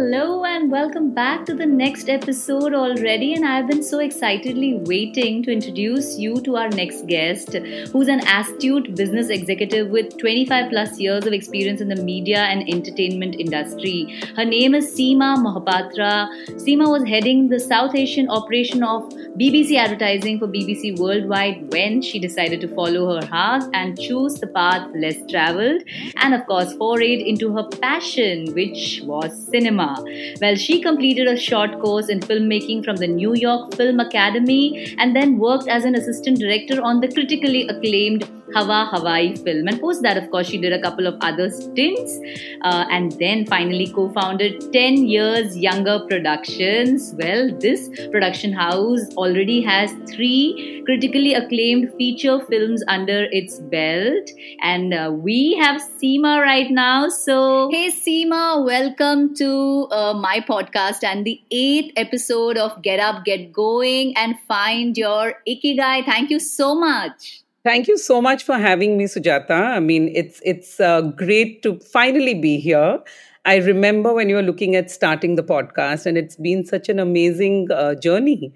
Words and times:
Hello 0.00 0.46
and 0.46 0.70
welcome 0.70 1.12
back 1.12 1.44
to 1.44 1.54
the 1.54 1.66
next 1.66 2.08
episode 2.08 2.72
already. 2.72 3.34
And 3.34 3.44
I've 3.44 3.68
been 3.68 3.82
so 3.82 3.98
excitedly 3.98 4.80
waiting 4.86 5.42
to 5.42 5.52
introduce 5.52 6.18
you 6.18 6.40
to 6.40 6.56
our 6.56 6.70
next 6.70 7.06
guest, 7.06 7.52
who's 7.92 8.08
an 8.08 8.20
astute 8.26 8.94
business 8.94 9.28
executive 9.28 9.90
with 9.90 10.16
25 10.16 10.70
plus 10.70 10.98
years 10.98 11.26
of 11.26 11.34
experience 11.34 11.82
in 11.82 11.88
the 11.88 12.02
media 12.02 12.38
and 12.38 12.66
entertainment 12.66 13.36
industry. 13.38 14.18
Her 14.36 14.46
name 14.46 14.74
is 14.74 14.90
Seema 14.90 15.36
Mohapatra. 15.36 16.30
Seema 16.52 16.88
was 16.90 17.06
heading 17.06 17.50
the 17.50 17.60
South 17.60 17.94
Asian 17.94 18.30
operation 18.30 18.82
of 18.82 19.02
BBC 19.36 19.76
advertising 19.76 20.38
for 20.38 20.48
BBC 20.48 20.98
Worldwide 20.98 21.70
when 21.74 22.00
she 22.00 22.18
decided 22.18 22.62
to 22.62 22.74
follow 22.74 23.20
her 23.20 23.26
heart 23.26 23.64
and 23.74 24.00
choose 24.00 24.36
the 24.36 24.46
path 24.46 24.88
less 24.94 25.18
traveled, 25.28 25.82
and 26.16 26.32
of 26.32 26.46
course, 26.46 26.72
forayed 26.72 27.20
into 27.20 27.54
her 27.54 27.68
passion, 27.82 28.50
which 28.54 29.02
was 29.04 29.46
cinema. 29.48 29.89
Well, 30.40 30.56
she 30.56 30.80
completed 30.80 31.26
a 31.26 31.36
short 31.36 31.80
course 31.80 32.08
in 32.08 32.20
filmmaking 32.20 32.84
from 32.84 32.96
the 32.96 33.06
New 33.06 33.34
York 33.34 33.74
Film 33.74 34.00
Academy 34.00 34.94
and 34.98 35.14
then 35.14 35.38
worked 35.38 35.68
as 35.68 35.84
an 35.84 35.94
assistant 35.94 36.38
director 36.38 36.82
on 36.82 37.00
the 37.00 37.12
critically 37.12 37.66
acclaimed 37.68 38.28
Hawa 38.54 38.90
Hawai 38.92 39.42
film. 39.44 39.68
And 39.68 39.80
post 39.80 40.02
that, 40.02 40.16
of 40.16 40.30
course, 40.30 40.48
she 40.48 40.58
did 40.58 40.72
a 40.72 40.80
couple 40.80 41.06
of 41.06 41.16
other 41.20 41.50
stints 41.50 42.18
uh, 42.62 42.86
and 42.90 43.12
then 43.12 43.46
finally 43.46 43.86
co 43.92 44.08
founded 44.10 44.72
10 44.72 45.06
Years 45.06 45.56
Younger 45.56 46.00
Productions. 46.08 47.14
Well, 47.18 47.56
this 47.58 47.88
production 48.10 48.52
house 48.52 49.06
already 49.16 49.60
has 49.62 49.92
three 50.10 50.82
critically 50.84 51.34
acclaimed 51.34 51.92
feature 51.96 52.40
films 52.46 52.82
under 52.88 53.26
its 53.30 53.58
belt. 53.58 54.30
And 54.62 54.92
uh, 54.92 55.12
we 55.12 55.56
have 55.62 55.80
Seema 55.80 56.40
right 56.42 56.70
now. 56.70 57.08
So, 57.08 57.68
hey, 57.70 57.90
Seema, 57.90 58.64
welcome 58.64 59.34
to 59.36 59.88
uh, 59.90 60.14
my 60.14 60.40
podcast 60.40 61.04
and 61.04 61.24
the 61.24 61.40
eighth 61.50 61.92
episode 61.96 62.56
of 62.56 62.82
Get 62.82 63.00
Up, 63.00 63.24
Get 63.24 63.52
Going, 63.52 64.16
and 64.16 64.36
Find 64.48 64.96
Your 64.96 65.34
Ikigai. 65.46 66.04
Thank 66.04 66.30
you 66.30 66.40
so 66.40 66.74
much. 66.74 67.42
Thank 67.62 67.88
you 67.88 67.98
so 67.98 68.22
much 68.22 68.42
for 68.42 68.56
having 68.58 68.96
me, 68.96 69.04
Sujata. 69.04 69.50
I 69.50 69.80
mean, 69.80 70.10
it's 70.14 70.40
it's 70.44 70.80
uh, 70.80 71.02
great 71.02 71.62
to 71.62 71.78
finally 71.80 72.34
be 72.34 72.58
here. 72.58 72.98
I 73.44 73.56
remember 73.56 74.12
when 74.14 74.28
you 74.28 74.36
were 74.36 74.42
looking 74.42 74.76
at 74.76 74.90
starting 74.90 75.36
the 75.36 75.42
podcast, 75.42 76.06
and 76.06 76.16
it's 76.16 76.36
been 76.36 76.64
such 76.64 76.88
an 76.88 76.98
amazing 76.98 77.70
uh, 77.70 77.94
journey. 77.94 78.52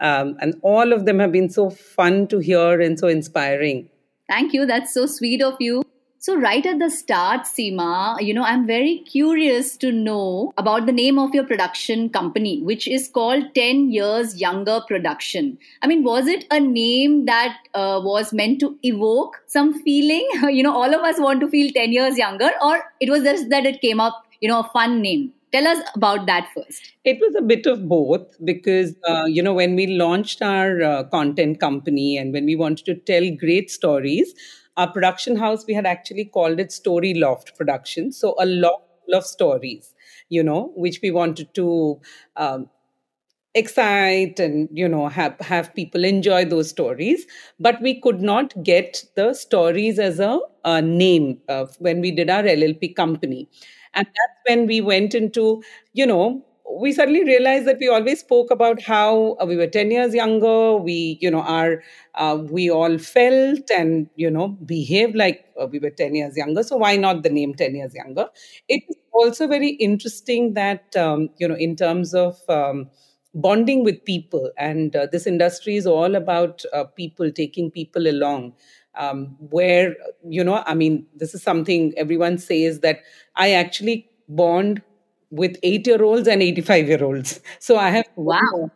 Um, 0.00 0.36
and 0.40 0.54
all 0.62 0.92
of 0.92 1.06
them 1.06 1.18
have 1.18 1.32
been 1.32 1.48
so 1.48 1.70
fun 1.70 2.26
to 2.28 2.38
hear 2.38 2.80
and 2.80 2.98
so 2.98 3.08
inspiring. 3.08 3.88
Thank 4.28 4.52
you. 4.52 4.66
That's 4.66 4.92
so 4.92 5.06
sweet 5.06 5.42
of 5.42 5.54
you. 5.60 5.83
So, 6.24 6.34
right 6.34 6.64
at 6.64 6.78
the 6.78 6.88
start, 6.88 7.42
Seema, 7.42 8.18
you 8.18 8.32
know, 8.32 8.44
I'm 8.44 8.66
very 8.66 9.00
curious 9.00 9.76
to 9.76 9.92
know 9.92 10.54
about 10.56 10.86
the 10.86 10.92
name 10.92 11.18
of 11.18 11.34
your 11.34 11.44
production 11.44 12.08
company, 12.08 12.62
which 12.62 12.88
is 12.88 13.10
called 13.10 13.54
10 13.54 13.90
Years 13.90 14.40
Younger 14.40 14.80
Production. 14.88 15.58
I 15.82 15.86
mean, 15.86 16.02
was 16.02 16.26
it 16.26 16.46
a 16.50 16.58
name 16.58 17.26
that 17.26 17.58
uh, 17.74 18.00
was 18.02 18.32
meant 18.32 18.58
to 18.60 18.78
evoke 18.82 19.42
some 19.48 19.74
feeling? 19.82 20.26
you 20.48 20.62
know, 20.62 20.74
all 20.74 20.94
of 20.94 21.02
us 21.02 21.20
want 21.20 21.40
to 21.40 21.48
feel 21.50 21.70
10 21.70 21.92
years 21.92 22.16
younger, 22.16 22.52
or 22.62 22.82
it 23.00 23.10
was 23.10 23.22
just 23.22 23.50
that 23.50 23.66
it 23.66 23.82
came 23.82 24.00
up, 24.00 24.24
you 24.40 24.48
know, 24.48 24.60
a 24.60 24.70
fun 24.72 25.02
name? 25.02 25.30
Tell 25.52 25.66
us 25.66 25.86
about 25.94 26.26
that 26.26 26.48
first. 26.54 26.94
It 27.04 27.18
was 27.20 27.34
a 27.36 27.42
bit 27.42 27.66
of 27.66 27.86
both 27.86 28.34
because, 28.42 28.94
uh, 29.06 29.24
you 29.26 29.42
know, 29.42 29.52
when 29.52 29.76
we 29.76 29.88
launched 29.88 30.40
our 30.40 30.82
uh, 30.82 31.04
content 31.04 31.60
company 31.60 32.16
and 32.16 32.32
when 32.32 32.46
we 32.46 32.56
wanted 32.56 32.86
to 32.86 32.94
tell 32.94 33.30
great 33.38 33.70
stories, 33.70 34.34
our 34.76 34.90
production 34.92 35.36
house, 35.36 35.64
we 35.66 35.74
had 35.74 35.86
actually 35.86 36.24
called 36.26 36.60
it 36.60 36.72
Story 36.72 37.14
Loft 37.14 37.56
Production. 37.56 38.12
So 38.12 38.34
a 38.38 38.46
lot 38.46 38.82
of 39.12 39.24
stories, 39.24 39.94
you 40.28 40.42
know, 40.42 40.72
which 40.76 41.00
we 41.02 41.10
wanted 41.10 41.54
to 41.54 42.00
um, 42.36 42.68
excite 43.54 44.40
and 44.40 44.68
you 44.72 44.88
know 44.88 45.08
have 45.08 45.38
have 45.40 45.72
people 45.74 46.04
enjoy 46.04 46.44
those 46.44 46.68
stories 46.68 47.24
but 47.60 47.80
we 47.80 48.00
could 48.00 48.20
not 48.20 48.52
get 48.64 49.04
the 49.14 49.32
stories 49.32 49.98
as 50.00 50.18
a, 50.18 50.40
a 50.64 50.82
name 50.82 51.38
when 51.78 52.00
we 52.00 52.10
did 52.10 52.28
our 52.28 52.42
llp 52.42 52.94
company 52.96 53.48
and 53.94 54.06
that's 54.06 54.40
when 54.48 54.66
we 54.66 54.80
went 54.80 55.14
into 55.14 55.62
you 55.92 56.04
know 56.04 56.44
we 56.80 56.92
suddenly 56.92 57.24
realized 57.24 57.66
that 57.66 57.78
we 57.78 57.88
always 57.88 58.20
spoke 58.20 58.50
about 58.50 58.82
how 58.82 59.36
uh, 59.40 59.46
we 59.46 59.56
were 59.56 59.66
10 59.66 59.90
years 59.90 60.14
younger 60.14 60.76
we 60.76 61.18
you 61.20 61.30
know 61.30 61.42
our 61.42 61.82
uh, 62.14 62.38
we 62.50 62.70
all 62.70 62.98
felt 62.98 63.70
and 63.70 64.08
you 64.16 64.30
know 64.30 64.48
behaved 64.66 65.14
like 65.14 65.44
uh, 65.60 65.66
we 65.66 65.78
were 65.78 65.90
10 65.90 66.14
years 66.14 66.36
younger. 66.36 66.62
So 66.62 66.76
why 66.76 66.96
not 66.96 67.22
the 67.22 67.30
name 67.30 67.54
10 67.54 67.74
years 67.74 67.94
younger? 67.94 68.28
It's 68.68 68.96
also 69.12 69.46
very 69.46 69.70
interesting 69.70 70.54
that 70.54 70.96
um, 70.96 71.28
you 71.38 71.46
know 71.48 71.54
in 71.56 71.76
terms 71.76 72.14
of 72.14 72.38
um, 72.48 72.90
bonding 73.34 73.82
with 73.84 74.04
people 74.04 74.50
and 74.56 74.94
uh, 74.94 75.06
this 75.10 75.26
industry 75.26 75.76
is 75.76 75.86
all 75.86 76.14
about 76.14 76.62
uh, 76.72 76.84
people 76.84 77.30
taking 77.32 77.70
people 77.70 78.06
along 78.06 78.52
um, 78.96 79.36
where 79.50 79.96
you 80.28 80.44
know 80.44 80.62
i 80.66 80.74
mean 80.74 81.04
this 81.16 81.34
is 81.34 81.42
something 81.42 81.92
everyone 81.96 82.38
says 82.38 82.80
that 82.80 83.00
i 83.34 83.50
actually 83.52 84.08
bond 84.28 84.80
with 85.34 85.56
eight 85.62 85.86
year 85.86 86.02
olds 86.02 86.28
and 86.28 86.42
85 86.42 86.88
year 86.88 87.04
olds. 87.04 87.40
So 87.58 87.76
I 87.76 87.90
have 87.90 88.06
wow. 88.16 88.70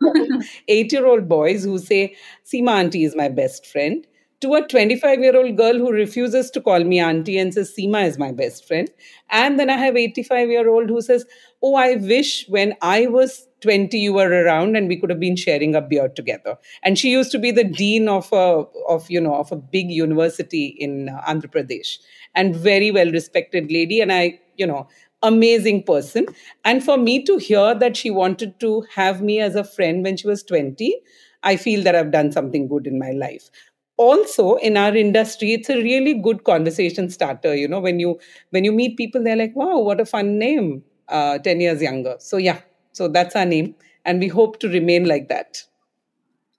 eight 0.67 0.91
year 0.91 1.05
old 1.05 1.27
boys 1.29 1.63
who 1.63 1.77
say, 1.77 2.15
Seema 2.45 2.71
Auntie 2.79 3.03
is 3.03 3.15
my 3.15 3.29
best 3.29 3.65
friend, 3.65 4.05
to 4.41 4.53
a 4.55 4.67
25 4.67 5.19
year 5.19 5.37
old 5.37 5.55
girl 5.57 5.77
who 5.77 5.91
refuses 5.91 6.49
to 6.51 6.61
call 6.61 6.83
me 6.83 6.99
Auntie 6.99 7.37
and 7.37 7.53
says, 7.53 7.73
Seema 7.77 8.05
is 8.07 8.17
my 8.17 8.31
best 8.31 8.67
friend. 8.67 8.89
And 9.29 9.59
then 9.59 9.69
I 9.69 9.77
have 9.77 9.95
85 9.95 10.49
year 10.49 10.69
old 10.69 10.89
who 10.89 11.01
says, 11.01 11.25
Oh, 11.61 11.75
I 11.75 11.95
wish 11.95 12.45
when 12.47 12.75
I 12.81 13.07
was 13.07 13.47
20 13.61 13.97
you 13.97 14.13
were 14.13 14.29
around 14.29 14.75
and 14.75 14.87
we 14.87 14.95
could 14.95 15.09
have 15.09 15.19
been 15.19 15.35
sharing 15.35 15.75
a 15.75 15.81
beer 15.81 16.07
together 16.07 16.57
and 16.83 16.97
she 16.97 17.09
used 17.09 17.31
to 17.31 17.39
be 17.39 17.51
the 17.51 17.63
dean 17.63 18.07
of 18.07 18.31
a 18.31 18.63
of 18.87 19.09
you 19.09 19.19
know 19.19 19.35
of 19.35 19.51
a 19.51 19.55
big 19.55 19.91
university 19.91 20.67
in 20.67 21.07
andhra 21.27 21.51
pradesh 21.55 21.97
and 22.35 22.55
very 22.55 22.89
well 22.91 23.11
respected 23.11 23.69
lady 23.69 23.99
and 23.99 24.13
i 24.13 24.39
you 24.55 24.67
know 24.67 24.87
amazing 25.23 25.83
person. 25.83 26.25
And 26.65 26.83
for 26.83 26.97
me 26.97 27.23
to 27.25 27.37
hear 27.37 27.75
that 27.75 27.97
she 27.97 28.09
wanted 28.09 28.59
to 28.59 28.85
have 28.95 29.21
me 29.21 29.39
as 29.39 29.55
a 29.55 29.63
friend 29.63 30.03
when 30.03 30.17
she 30.17 30.27
was 30.27 30.43
20, 30.43 30.95
I 31.43 31.55
feel 31.55 31.83
that 31.83 31.95
I've 31.95 32.11
done 32.11 32.31
something 32.31 32.67
good 32.67 32.87
in 32.87 32.99
my 32.99 33.11
life. 33.11 33.49
Also, 33.97 34.55
in 34.55 34.77
our 34.77 34.95
industry, 34.95 35.53
it's 35.53 35.69
a 35.69 35.75
really 35.81 36.13
good 36.13 36.43
conversation 36.45 37.09
starter. 37.09 37.53
You 37.55 37.67
know, 37.67 37.79
when 37.81 37.99
you 37.99 38.19
when 38.51 38.63
you 38.63 38.71
meet 38.71 38.95
people, 38.97 39.23
they're 39.23 39.35
like, 39.35 39.55
"Wow, 39.55 39.79
what 39.79 39.99
a 39.99 40.05
fun 40.05 40.37
name!" 40.39 40.83
Uh, 41.09 41.37
Ten 41.39 41.59
years 41.59 41.81
younger. 41.81 42.15
So 42.19 42.37
yeah, 42.37 42.61
so 42.93 43.07
that's 43.09 43.35
our 43.35 43.45
name, 43.45 43.75
and 44.05 44.19
we 44.21 44.27
hope 44.29 44.59
to 44.59 44.69
remain 44.69 45.05
like 45.05 45.27
that 45.29 45.63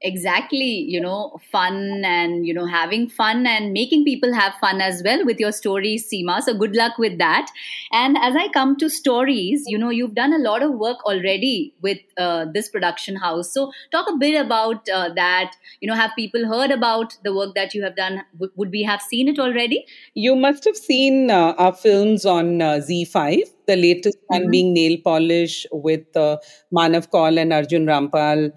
exactly 0.02 0.64
you 0.64 1.00
know 1.00 1.38
fun 1.52 2.02
and 2.04 2.46
you 2.46 2.54
know 2.54 2.64
having 2.66 3.08
fun 3.08 3.46
and 3.46 3.72
making 3.72 4.04
people 4.04 4.32
have 4.32 4.54
fun 4.60 4.80
as 4.80 5.02
well 5.04 5.24
with 5.24 5.38
your 5.38 5.52
stories 5.52 6.08
seema. 6.10 6.40
So 6.40 6.54
good 6.54 6.74
luck 6.74 6.98
with 6.98 7.18
that. 7.18 7.50
And 7.92 8.16
as 8.18 8.34
i 8.34 8.48
come 8.48 8.76
to 8.78 8.88
stories 8.88 9.64
you 9.66 9.76
know 9.76 9.90
you've 9.90 10.14
done 10.14 10.32
a 10.32 10.38
lot 10.38 10.62
of 10.62 10.72
work 10.72 11.04
already 11.04 11.74
with 11.82 11.98
uh, 12.16 12.46
this 12.52 12.68
production 12.68 13.16
house. 13.16 13.52
So 13.52 13.72
talk 13.92 14.08
a 14.08 14.16
bit 14.16 14.40
about 14.40 14.88
uh, 14.88 15.10
that. 15.14 15.52
You 15.80 15.88
know 15.88 15.94
have 15.94 16.12
people 16.16 16.46
heard 16.46 16.70
about 16.70 17.16
the 17.22 17.34
work 17.34 17.54
that 17.54 17.74
you 17.74 17.82
have 17.82 17.96
done? 17.96 18.22
W- 18.34 18.52
would 18.56 18.70
we 18.70 18.82
have 18.82 19.02
seen 19.02 19.28
it 19.28 19.38
already? 19.38 19.84
You 20.14 20.34
must 20.34 20.64
have 20.64 20.76
seen 20.76 21.30
uh, 21.30 21.54
our 21.58 21.74
films 21.74 22.24
on 22.24 22.62
uh, 22.62 22.80
ZEE5 22.88 23.42
the 23.66 23.76
latest 23.76 24.18
mm-hmm. 24.18 24.42
one 24.42 24.50
being 24.50 24.74
nail 24.74 24.96
polish 25.04 25.66
with 25.70 26.16
uh, 26.16 26.36
manav 26.76 27.10
kaul 27.10 27.38
and 27.38 27.52
arjun 27.52 27.86
rampal 27.86 28.50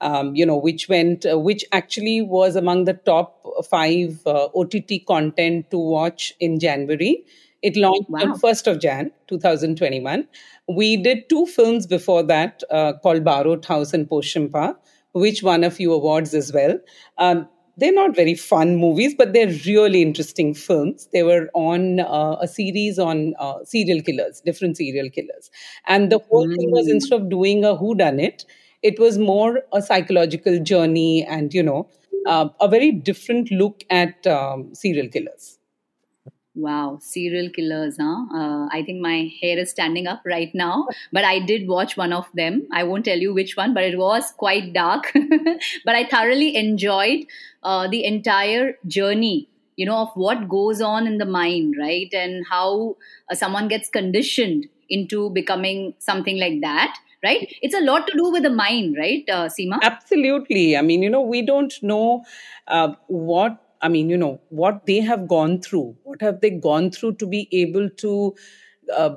um, 0.00 0.34
you 0.34 0.46
know, 0.46 0.56
which 0.56 0.88
went, 0.88 1.26
uh, 1.26 1.38
which 1.38 1.64
actually 1.72 2.22
was 2.22 2.56
among 2.56 2.84
the 2.84 2.94
top 2.94 3.44
five 3.68 4.20
uh, 4.26 4.48
OTT 4.54 5.06
content 5.06 5.70
to 5.70 5.78
watch 5.78 6.34
in 6.40 6.60
January. 6.60 7.24
It 7.62 7.76
launched 7.76 8.08
wow. 8.08 8.20
on 8.20 8.38
1st 8.38 8.72
of 8.72 8.80
Jan 8.80 9.10
2021. 9.26 10.28
We 10.68 10.96
did 10.96 11.28
two 11.28 11.46
films 11.46 11.86
before 11.86 12.22
that 12.24 12.62
uh, 12.70 12.92
called 13.02 13.24
Barot 13.24 13.64
House 13.64 13.92
and 13.92 14.08
Posham 14.08 14.52
Pa, 14.52 14.74
which 15.12 15.42
won 15.42 15.64
a 15.64 15.70
few 15.70 15.92
awards 15.92 16.34
as 16.34 16.52
well. 16.52 16.78
Um, 17.16 17.48
they're 17.78 17.92
not 17.92 18.14
very 18.14 18.34
fun 18.34 18.76
movies, 18.76 19.14
but 19.16 19.32
they're 19.32 19.54
really 19.64 20.02
interesting 20.02 20.52
films. 20.52 21.08
They 21.12 21.22
were 21.22 21.48
on 21.54 22.00
uh, 22.00 22.36
a 22.40 22.48
series 22.48 22.98
on 22.98 23.34
uh, 23.38 23.64
serial 23.64 24.02
killers, 24.02 24.42
different 24.44 24.76
serial 24.76 25.08
killers. 25.08 25.50
And 25.86 26.10
the 26.10 26.18
whole 26.18 26.46
mm. 26.46 26.56
thing 26.56 26.70
was 26.72 26.88
mm. 26.88 26.90
instead 26.90 27.20
of 27.20 27.30
doing 27.30 27.64
a 27.64 27.76
who 27.76 27.94
done 27.94 28.18
it, 28.18 28.44
it 28.82 28.98
was 28.98 29.18
more 29.18 29.62
a 29.72 29.82
psychological 29.82 30.58
journey 30.62 31.24
and 31.24 31.54
you 31.54 31.62
know 31.62 31.88
uh, 32.26 32.48
a 32.60 32.68
very 32.68 32.92
different 32.92 33.50
look 33.50 33.82
at 33.90 34.26
um, 34.26 34.74
serial 34.74 35.08
killers 35.08 35.58
Wow, 36.58 36.98
serial 37.00 37.50
killers, 37.50 37.98
huh? 38.00 38.24
Uh, 38.34 38.68
I 38.72 38.82
think 38.84 39.00
my 39.00 39.30
hair 39.40 39.56
is 39.58 39.70
standing 39.70 40.08
up 40.08 40.22
right 40.26 40.52
now. 40.52 40.88
But 41.12 41.24
I 41.24 41.38
did 41.38 41.68
watch 41.68 41.96
one 41.96 42.12
of 42.12 42.26
them. 42.34 42.66
I 42.72 42.82
won't 42.82 43.04
tell 43.04 43.18
you 43.18 43.32
which 43.32 43.56
one, 43.56 43.74
but 43.74 43.84
it 43.84 43.96
was 43.96 44.32
quite 44.32 44.72
dark. 44.72 45.12
but 45.84 45.94
I 45.94 46.04
thoroughly 46.04 46.56
enjoyed 46.56 47.26
uh, 47.62 47.86
the 47.86 48.04
entire 48.04 48.76
journey, 48.88 49.48
you 49.76 49.86
know, 49.86 49.98
of 49.98 50.08
what 50.14 50.48
goes 50.48 50.80
on 50.80 51.06
in 51.06 51.18
the 51.18 51.24
mind, 51.24 51.76
right? 51.78 52.12
And 52.12 52.44
how 52.50 52.96
uh, 53.30 53.36
someone 53.36 53.68
gets 53.68 53.88
conditioned 53.88 54.66
into 54.90 55.30
becoming 55.30 55.94
something 56.00 56.40
like 56.40 56.60
that 56.62 56.98
right? 57.24 57.52
It's 57.62 57.74
a 57.74 57.80
lot 57.80 58.06
to 58.06 58.16
do 58.16 58.30
with 58.30 58.42
the 58.42 58.50
mind 58.50 58.96
right 58.98 59.24
uh, 59.28 59.48
seema? 59.48 59.78
Absolutely. 59.82 60.76
I 60.76 60.82
mean 60.82 61.02
you 61.02 61.10
know 61.10 61.20
we 61.20 61.42
don't 61.42 61.74
know 61.82 62.24
uh, 62.66 62.92
what 63.06 63.64
i 63.80 63.88
mean 63.88 64.08
you 64.10 64.16
know 64.16 64.40
what 64.48 64.86
they 64.86 65.00
have 65.00 65.28
gone 65.28 65.60
through. 65.60 65.96
What 66.04 66.20
have 66.22 66.40
they 66.40 66.50
gone 66.50 66.90
through 66.90 67.14
to 67.16 67.26
be 67.26 67.48
able 67.52 67.88
to 67.90 68.34
uh, 68.94 69.10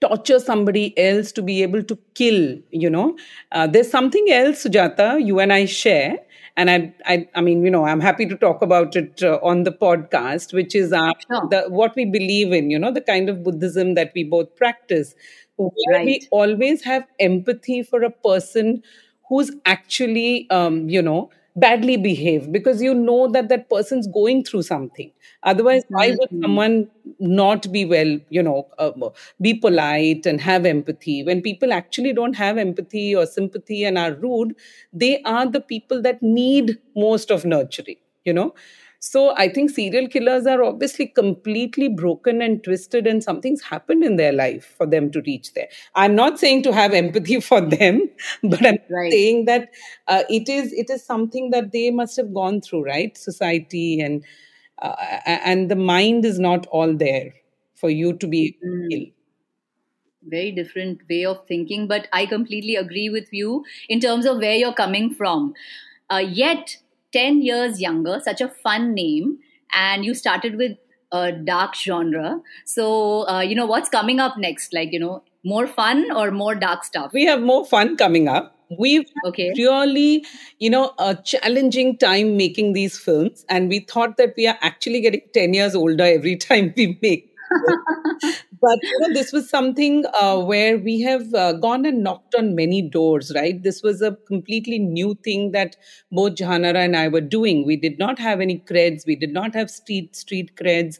torture 0.00 0.38
somebody 0.38 0.96
else 0.98 1.32
to 1.32 1.42
be 1.42 1.62
able 1.62 1.82
to 1.82 1.98
kill 2.14 2.58
you 2.70 2.90
know? 2.90 3.16
Uh, 3.52 3.66
there's 3.66 3.90
something 3.90 4.26
else 4.30 4.64
sujata 4.64 5.24
you 5.24 5.40
and 5.40 5.52
i 5.52 5.64
share. 5.64 6.18
And 6.56 6.70
I, 6.70 6.94
I, 7.04 7.28
I 7.34 7.40
mean, 7.40 7.64
you 7.64 7.70
know, 7.70 7.84
I'm 7.84 8.00
happy 8.00 8.26
to 8.26 8.36
talk 8.36 8.62
about 8.62 8.94
it 8.94 9.22
uh, 9.24 9.40
on 9.42 9.64
the 9.64 9.72
podcast, 9.72 10.52
which 10.52 10.76
is 10.76 10.92
our, 10.92 11.12
sure. 11.28 11.48
the, 11.50 11.64
what 11.68 11.96
we 11.96 12.04
believe 12.04 12.52
in, 12.52 12.70
you 12.70 12.78
know, 12.78 12.92
the 12.92 13.00
kind 13.00 13.28
of 13.28 13.42
Buddhism 13.42 13.94
that 13.94 14.12
we 14.14 14.22
both 14.22 14.54
practice 14.54 15.16
right. 15.58 16.06
we 16.06 16.28
always 16.30 16.82
have 16.82 17.04
empathy 17.20 17.82
for 17.82 18.02
a 18.02 18.10
person 18.10 18.82
who's 19.28 19.50
actually 19.66 20.48
um, 20.50 20.88
you 20.88 21.02
know 21.02 21.30
badly 21.56 21.96
behaved 21.96 22.52
because 22.52 22.82
you 22.82 22.92
know 22.92 23.28
that 23.30 23.48
that 23.48 23.70
person's 23.70 24.08
going 24.08 24.42
through 24.42 24.62
something. 24.62 25.10
Otherwise 25.44 25.82
why 25.88 26.10
would 26.18 26.28
someone 26.42 26.88
not 27.20 27.70
be 27.70 27.84
well 27.84 28.18
you 28.30 28.42
know 28.42 28.66
uh, 28.78 28.90
be 29.40 29.54
polite 29.54 30.26
and 30.26 30.40
have 30.40 30.66
empathy? 30.66 31.22
When 31.22 31.42
people 31.42 31.72
actually 31.72 32.12
don't 32.12 32.34
have 32.34 32.58
empathy 32.58 33.14
or 33.14 33.26
sympathy 33.26 33.84
and 33.84 33.98
are 33.98 34.12
rude 34.14 34.54
they 34.92 35.22
are 35.22 35.46
the 35.46 35.60
people 35.60 36.02
that 36.02 36.22
need 36.22 36.78
most 36.96 37.30
of 37.30 37.44
nurturing 37.44 37.96
you 38.24 38.32
know 38.32 38.54
so 39.04 39.36
I 39.36 39.50
think 39.50 39.68
serial 39.68 40.08
killers 40.08 40.46
are 40.46 40.62
obviously 40.62 41.08
completely 41.08 41.88
broken 41.88 42.40
and 42.40 42.64
twisted, 42.64 43.06
and 43.06 43.22
something's 43.22 43.60
happened 43.60 44.02
in 44.02 44.16
their 44.16 44.32
life 44.32 44.74
for 44.78 44.86
them 44.86 45.10
to 45.10 45.20
reach 45.26 45.52
there. 45.52 45.68
I'm 45.94 46.14
not 46.14 46.38
saying 46.38 46.62
to 46.62 46.72
have 46.72 46.94
empathy 46.94 47.38
for 47.42 47.60
them, 47.76 48.08
but 48.42 48.64
I'm 48.64 48.78
right. 48.88 49.12
saying 49.12 49.44
that 49.44 49.68
uh, 50.08 50.22
it 50.30 50.48
is 50.48 50.72
it 50.72 50.88
is 50.88 51.04
something 51.04 51.50
that 51.50 51.70
they 51.72 51.90
must 51.90 52.16
have 52.16 52.32
gone 52.32 52.62
through, 52.62 52.84
right? 52.84 53.14
Society 53.18 54.00
and 54.00 54.24
uh, 54.80 54.94
and 55.26 55.70
the 55.70 55.76
mind 55.76 56.24
is 56.24 56.38
not 56.38 56.66
all 56.68 56.96
there 56.96 57.34
for 57.74 57.90
you 57.90 58.14
to 58.14 58.26
be 58.26 58.56
mm. 58.66 59.12
very 60.22 60.50
different 60.50 61.02
way 61.10 61.26
of 61.26 61.46
thinking 61.46 61.86
but 61.86 62.08
i 62.12 62.24
completely 62.24 62.76
agree 62.76 63.10
with 63.10 63.28
you 63.32 63.62
in 63.88 64.00
terms 64.00 64.24
of 64.24 64.38
where 64.38 64.54
you're 64.54 64.72
coming 64.72 65.12
from 65.14 65.52
uh, 66.10 66.16
yet 66.16 66.76
10 67.14 67.42
years 67.42 67.80
younger, 67.80 68.20
such 68.22 68.40
a 68.40 68.48
fun 68.48 68.92
name, 68.94 69.38
and 69.72 70.04
you 70.04 70.14
started 70.14 70.56
with 70.56 70.76
a 71.12 71.30
dark 71.32 71.74
genre. 71.74 72.40
So, 72.64 73.28
uh, 73.28 73.40
you 73.40 73.54
know, 73.54 73.66
what's 73.66 73.88
coming 73.88 74.18
up 74.18 74.36
next? 74.36 74.74
Like, 74.74 74.92
you 74.92 74.98
know, 74.98 75.22
more 75.44 75.66
fun 75.66 76.10
or 76.10 76.30
more 76.30 76.54
dark 76.54 76.84
stuff? 76.84 77.12
We 77.12 77.24
have 77.26 77.40
more 77.40 77.64
fun 77.64 77.96
coming 77.96 78.28
up. 78.28 78.50
We've 78.78 79.08
okay. 79.26 79.52
really, 79.56 80.24
you 80.58 80.70
know, 80.70 80.94
a 80.98 81.14
challenging 81.14 81.98
time 81.98 82.36
making 82.36 82.72
these 82.72 82.98
films, 82.98 83.44
and 83.48 83.68
we 83.68 83.80
thought 83.80 84.16
that 84.16 84.34
we 84.36 84.48
are 84.48 84.58
actually 84.62 85.00
getting 85.02 85.22
10 85.32 85.54
years 85.54 85.74
older 85.74 86.04
every 86.04 86.36
time 86.48 86.74
we 86.76 86.98
make 87.00 87.30
but 88.64 88.78
you 88.82 88.98
know, 89.00 89.12
this 89.12 89.30
was 89.30 89.48
something 89.50 90.04
uh, 90.20 90.40
where 90.40 90.78
we 90.78 91.00
have 91.02 91.34
uh, 91.34 91.52
gone 91.52 91.84
and 91.84 92.02
knocked 92.02 92.34
on 92.34 92.54
many 92.54 92.80
doors, 92.80 93.30
right? 93.34 93.62
This 93.62 93.82
was 93.82 94.00
a 94.00 94.16
completely 94.26 94.78
new 94.78 95.14
thing 95.22 95.52
that 95.52 95.76
both 96.10 96.36
Jahanara 96.36 96.76
and 96.76 96.96
I 96.96 97.08
were 97.08 97.20
doing. 97.20 97.66
We 97.66 97.76
did 97.76 97.98
not 97.98 98.18
have 98.18 98.40
any 98.40 98.58
creds. 98.60 99.06
We 99.06 99.16
did 99.16 99.32
not 99.34 99.54
have 99.54 99.70
street 99.70 100.16
street 100.16 100.56
creds 100.56 100.98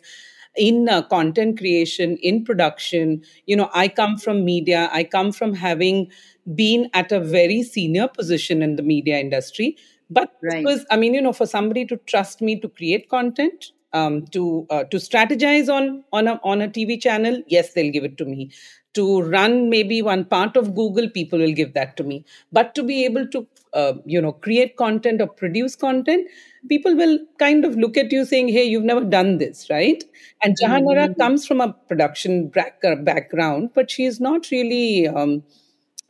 in 0.56 0.88
uh, 0.88 1.02
content 1.02 1.58
creation, 1.58 2.18
in 2.18 2.44
production. 2.44 3.22
You 3.46 3.56
know, 3.56 3.70
I 3.72 3.88
come 3.88 4.18
from 4.18 4.44
media. 4.44 4.90
I 4.92 5.04
come 5.04 5.32
from 5.32 5.54
having 5.54 6.10
been 6.54 6.90
at 6.92 7.12
a 7.12 7.20
very 7.20 7.62
senior 7.62 8.08
position 8.08 8.62
in 8.62 8.76
the 8.76 8.82
media 8.82 9.18
industry. 9.18 9.78
But 10.10 10.34
right. 10.42 10.64
was, 10.64 10.84
I 10.90 10.98
mean, 10.98 11.14
you 11.14 11.22
know, 11.22 11.32
for 11.32 11.46
somebody 11.46 11.86
to 11.86 11.96
trust 11.96 12.42
me 12.42 12.60
to 12.60 12.68
create 12.68 13.08
content, 13.08 13.72
um, 13.94 14.26
to 14.26 14.66
uh, 14.68 14.84
to 14.84 14.98
strategize 14.98 15.72
on 15.72 16.04
on 16.12 16.28
a 16.28 16.40
on 16.42 16.60
a 16.60 16.68
TV 16.68 17.00
channel, 17.00 17.42
yes, 17.46 17.72
they'll 17.72 17.92
give 17.92 18.04
it 18.04 18.18
to 18.18 18.24
me. 18.24 18.50
To 18.94 19.22
run 19.22 19.70
maybe 19.70 20.02
one 20.02 20.24
part 20.24 20.56
of 20.56 20.74
Google, 20.74 21.08
people 21.08 21.40
will 21.40 21.52
give 21.52 21.74
that 21.74 21.96
to 21.96 22.04
me. 22.04 22.24
But 22.52 22.74
to 22.76 22.82
be 22.84 23.04
able 23.04 23.26
to 23.28 23.46
uh, 23.72 23.94
you 24.04 24.20
know 24.20 24.32
create 24.32 24.76
content 24.76 25.20
or 25.22 25.26
produce 25.26 25.74
content, 25.74 26.28
people 26.68 26.94
will 26.94 27.18
kind 27.38 27.64
of 27.64 27.76
look 27.76 27.96
at 27.96 28.12
you 28.12 28.24
saying, 28.24 28.48
"Hey, 28.48 28.64
you've 28.64 28.84
never 28.92 29.04
done 29.04 29.38
this, 29.38 29.68
right?" 29.70 30.04
And 30.42 30.56
Jahanara 30.62 31.08
mm-hmm. 31.08 31.20
comes 31.20 31.46
from 31.46 31.60
a 31.60 31.72
production 31.72 32.48
background, 32.48 33.70
but 33.74 33.90
she 33.90 34.04
is 34.04 34.20
not 34.20 34.50
really. 34.50 35.08
Um, 35.08 35.42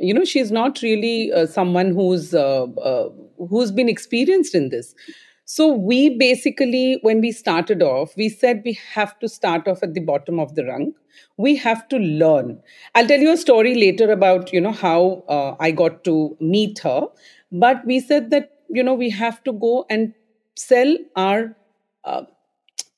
you 0.00 0.12
know 0.12 0.24
she's 0.24 0.50
not 0.50 0.82
really 0.82 1.32
uh, 1.32 1.46
someone 1.46 1.94
who's 1.94 2.34
uh, 2.34 2.64
uh, 2.64 3.08
who's 3.48 3.70
been 3.70 3.88
experienced 3.88 4.52
in 4.52 4.68
this 4.68 4.92
so 5.44 5.72
we 5.72 6.16
basically, 6.16 6.98
when 7.02 7.20
we 7.20 7.30
started 7.30 7.82
off, 7.82 8.16
we 8.16 8.28
said 8.28 8.62
we 8.64 8.78
have 8.94 9.18
to 9.18 9.28
start 9.28 9.68
off 9.68 9.82
at 9.82 9.92
the 9.94 10.00
bottom 10.00 10.40
of 10.40 10.54
the 10.54 10.64
rung. 10.64 10.92
We 11.36 11.54
have 11.56 11.86
to 11.88 11.98
learn. 11.98 12.60
I'll 12.94 13.06
tell 13.06 13.20
you 13.20 13.32
a 13.32 13.36
story 13.36 13.74
later 13.74 14.10
about 14.10 14.52
you 14.52 14.60
know 14.60 14.72
how 14.72 15.24
uh, 15.28 15.54
I 15.60 15.70
got 15.70 16.02
to 16.04 16.36
meet 16.40 16.78
her. 16.80 17.08
But 17.52 17.84
we 17.84 18.00
said 18.00 18.30
that 18.30 18.52
you 18.68 18.82
know 18.82 18.94
we 18.94 19.10
have 19.10 19.44
to 19.44 19.52
go 19.52 19.84
and 19.90 20.14
sell 20.56 20.96
our 21.14 21.54
uh, 22.04 22.22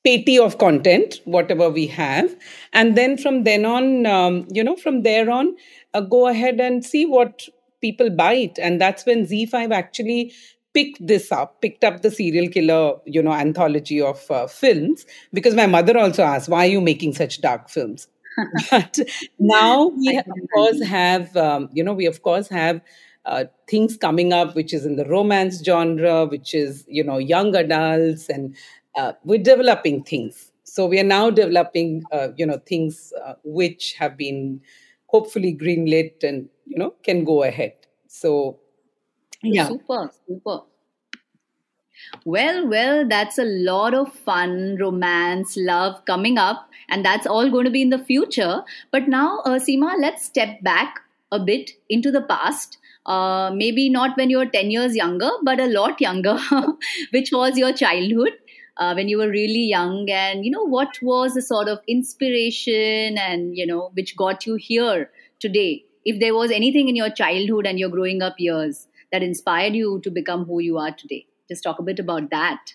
patty 0.06 0.38
of 0.38 0.58
content, 0.58 1.20
whatever 1.24 1.68
we 1.68 1.86
have, 1.88 2.36
and 2.72 2.96
then 2.96 3.18
from 3.18 3.42
then 3.42 3.64
on, 3.64 4.06
um, 4.06 4.46
you 4.50 4.62
know, 4.62 4.76
from 4.76 5.02
there 5.02 5.28
on, 5.30 5.56
uh, 5.94 6.00
go 6.00 6.28
ahead 6.28 6.60
and 6.60 6.84
see 6.84 7.04
what 7.04 7.48
people 7.80 8.08
buy 8.08 8.34
it. 8.34 8.58
and 8.58 8.80
that's 8.80 9.04
when 9.04 9.26
ZEE5 9.26 9.72
actually 9.72 10.32
picked 10.76 11.06
this 11.06 11.32
up, 11.32 11.62
picked 11.62 11.84
up 11.84 12.02
the 12.02 12.10
serial 12.10 12.48
killer, 12.50 12.96
you 13.06 13.22
know, 13.22 13.32
anthology 13.32 13.98
of 13.98 14.30
uh, 14.30 14.46
films 14.46 15.06
because 15.32 15.54
my 15.54 15.66
mother 15.66 15.96
also 15.96 16.22
asked, 16.22 16.50
"Why 16.50 16.66
are 16.66 16.70
you 16.76 16.82
making 16.82 17.14
such 17.14 17.40
dark 17.40 17.70
films?" 17.70 18.08
but 18.70 18.98
now 19.38 19.86
we 19.96 20.18
of 20.18 20.26
course 20.52 20.82
have, 20.84 21.34
um, 21.34 21.70
you 21.72 21.82
know, 21.82 21.94
we 21.94 22.04
of 22.04 22.22
course 22.22 22.48
have 22.48 22.82
uh, 23.24 23.44
things 23.66 23.96
coming 23.96 24.34
up, 24.34 24.54
which 24.54 24.74
is 24.74 24.84
in 24.84 24.96
the 24.96 25.06
romance 25.06 25.64
genre, 25.64 26.26
which 26.26 26.54
is 26.54 26.84
you 26.88 27.02
know 27.02 27.16
young 27.16 27.56
adults, 27.56 28.28
and 28.28 28.54
uh, 28.96 29.12
we're 29.24 29.42
developing 29.42 30.04
things. 30.04 30.52
So 30.64 30.84
we 30.84 31.00
are 31.00 31.04
now 31.04 31.30
developing, 31.30 32.02
uh, 32.12 32.28
you 32.36 32.44
know, 32.44 32.58
things 32.66 33.14
uh, 33.24 33.34
which 33.44 33.94
have 33.98 34.18
been 34.18 34.60
hopefully 35.06 35.56
greenlit 35.56 36.22
and 36.22 36.50
you 36.66 36.76
know 36.76 36.94
can 37.02 37.24
go 37.24 37.44
ahead. 37.44 37.72
So 38.08 38.58
yeah. 39.42 39.68
Super, 39.68 40.10
super. 40.26 40.60
Well, 42.24 42.68
well, 42.68 43.06
that's 43.08 43.38
a 43.38 43.44
lot 43.44 43.94
of 43.94 44.12
fun, 44.12 44.76
romance, 44.80 45.56
love 45.56 46.04
coming 46.04 46.38
up, 46.38 46.68
and 46.88 47.04
that's 47.04 47.26
all 47.26 47.50
going 47.50 47.64
to 47.64 47.70
be 47.70 47.82
in 47.82 47.90
the 47.90 47.98
future. 47.98 48.62
But 48.90 49.08
now, 49.08 49.40
uh, 49.44 49.58
Seema, 49.58 49.98
let's 50.00 50.24
step 50.24 50.62
back 50.62 51.00
a 51.32 51.38
bit 51.38 51.72
into 51.88 52.10
the 52.10 52.22
past. 52.22 52.78
Uh, 53.06 53.50
maybe 53.54 53.88
not 53.88 54.16
when 54.16 54.30
you 54.30 54.38
were 54.38 54.46
10 54.46 54.70
years 54.70 54.96
younger, 54.96 55.30
but 55.42 55.60
a 55.60 55.66
lot 55.66 56.00
younger, 56.00 56.38
which 57.12 57.30
was 57.32 57.56
your 57.56 57.72
childhood. 57.72 58.32
Uh, 58.78 58.92
when 58.92 59.08
you 59.08 59.16
were 59.16 59.30
really 59.30 59.64
young 59.70 60.10
and 60.10 60.44
you 60.44 60.50
know 60.50 60.62
what 60.62 60.98
was 61.00 61.32
the 61.32 61.40
sort 61.40 61.66
of 61.66 61.80
inspiration 61.88 63.16
and 63.16 63.56
you 63.56 63.66
know 63.66 63.90
which 63.94 64.14
got 64.16 64.44
you 64.44 64.56
here 64.56 65.10
today 65.40 65.82
if 66.04 66.20
there 66.20 66.34
was 66.34 66.50
anything 66.50 66.90
in 66.90 66.94
your 66.94 67.08
childhood 67.08 67.66
and 67.66 67.78
your 67.78 67.88
growing 67.88 68.20
up 68.20 68.34
years 68.38 68.86
that 69.12 69.22
inspired 69.22 69.74
you 69.74 69.98
to 70.04 70.10
become 70.10 70.44
who 70.44 70.60
you 70.60 70.76
are 70.76 70.92
today? 70.92 71.26
Just 71.48 71.62
talk 71.62 71.78
a 71.78 71.82
bit 71.82 71.98
about 71.98 72.30
that. 72.30 72.74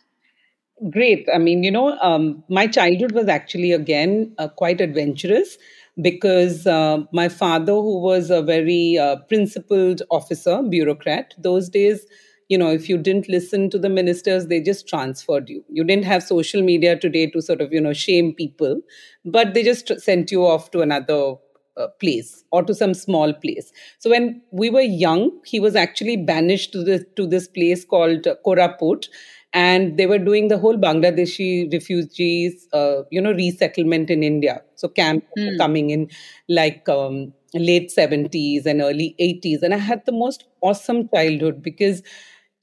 Great. 0.90 1.28
I 1.34 1.38
mean, 1.38 1.64
you 1.64 1.72
know, 1.72 1.98
um, 2.00 2.44
my 2.50 2.66
childhood 2.66 3.12
was 3.12 3.28
actually, 3.28 3.72
again, 3.72 4.34
uh, 4.40 4.48
quite 4.48 4.82
adventurous 4.82 5.58
because 6.02 6.66
uh, 6.66 7.04
my 7.12 7.30
father, 7.30 7.74
who 7.74 8.00
was 8.00 8.32
a 8.32 8.42
very 8.42 8.98
uh, 8.98 9.18
principled 9.28 10.02
officer, 10.10 10.64
bureaucrat, 10.64 11.36
those 11.38 11.70
days, 11.70 12.06
you 12.50 12.58
know, 12.58 12.70
if 12.72 12.90
you 12.90 12.98
didn't 12.98 13.30
listen 13.30 13.70
to 13.70 13.78
the 13.78 13.90
ministers, 13.90 14.48
they 14.48 14.60
just 14.60 14.88
transferred 14.88 15.50
you. 15.50 15.64
You 15.70 15.84
didn't 15.84 16.06
have 16.06 16.24
social 16.24 16.62
media 16.62 16.98
today 16.98 17.28
to 17.28 17.42
sort 17.42 17.62
of, 17.62 17.72
you 17.72 17.80
know, 17.80 17.94
shame 17.94 18.34
people, 18.34 18.82
but 19.24 19.54
they 19.54 19.64
just 19.64 20.00
sent 20.02 20.32
you 20.32 20.46
off 20.46 20.72
to 20.72 20.82
another 20.82 21.36
uh, 21.82 21.88
place 22.00 22.44
or 22.52 22.64
to 22.64 22.76
some 22.76 22.94
small 22.94 23.34
place. 23.34 23.72
So 24.00 24.10
when 24.10 24.42
we 24.52 24.70
were 24.70 24.82
young, 24.82 25.30
he 25.46 25.60
was 25.60 25.76
actually 25.76 26.18
banished 26.18 26.72
to 26.74 26.84
this 26.84 27.06
to 27.16 27.28
this 27.36 27.48
place 27.48 27.86
called 27.86 28.28
uh, 28.28 28.36
Koraput, 28.46 29.08
and 29.54 29.98
they 29.98 30.06
were 30.06 30.20
doing 30.20 30.48
the 30.48 30.58
whole 30.58 30.78
Bangladeshi 30.78 31.72
refugees, 31.74 32.68
uh, 32.74 33.04
you 33.12 33.22
know, 33.22 33.34
resettlement 33.34 34.10
in 34.10 34.24
India. 34.24 34.62
So 34.76 34.88
camp 34.88 35.26
mm. 35.38 35.58
coming 35.58 35.90
in 35.90 36.10
like 36.48 36.88
um, 36.90 37.34
late 37.54 37.92
seventies 37.92 38.66
and 38.66 38.82
early 38.82 39.16
eighties, 39.20 39.62
and 39.62 39.74
I 39.74 39.78
had 39.78 40.06
the 40.06 40.12
most 40.12 40.46
awesome 40.62 41.10
childhood 41.10 41.62
because 41.62 42.04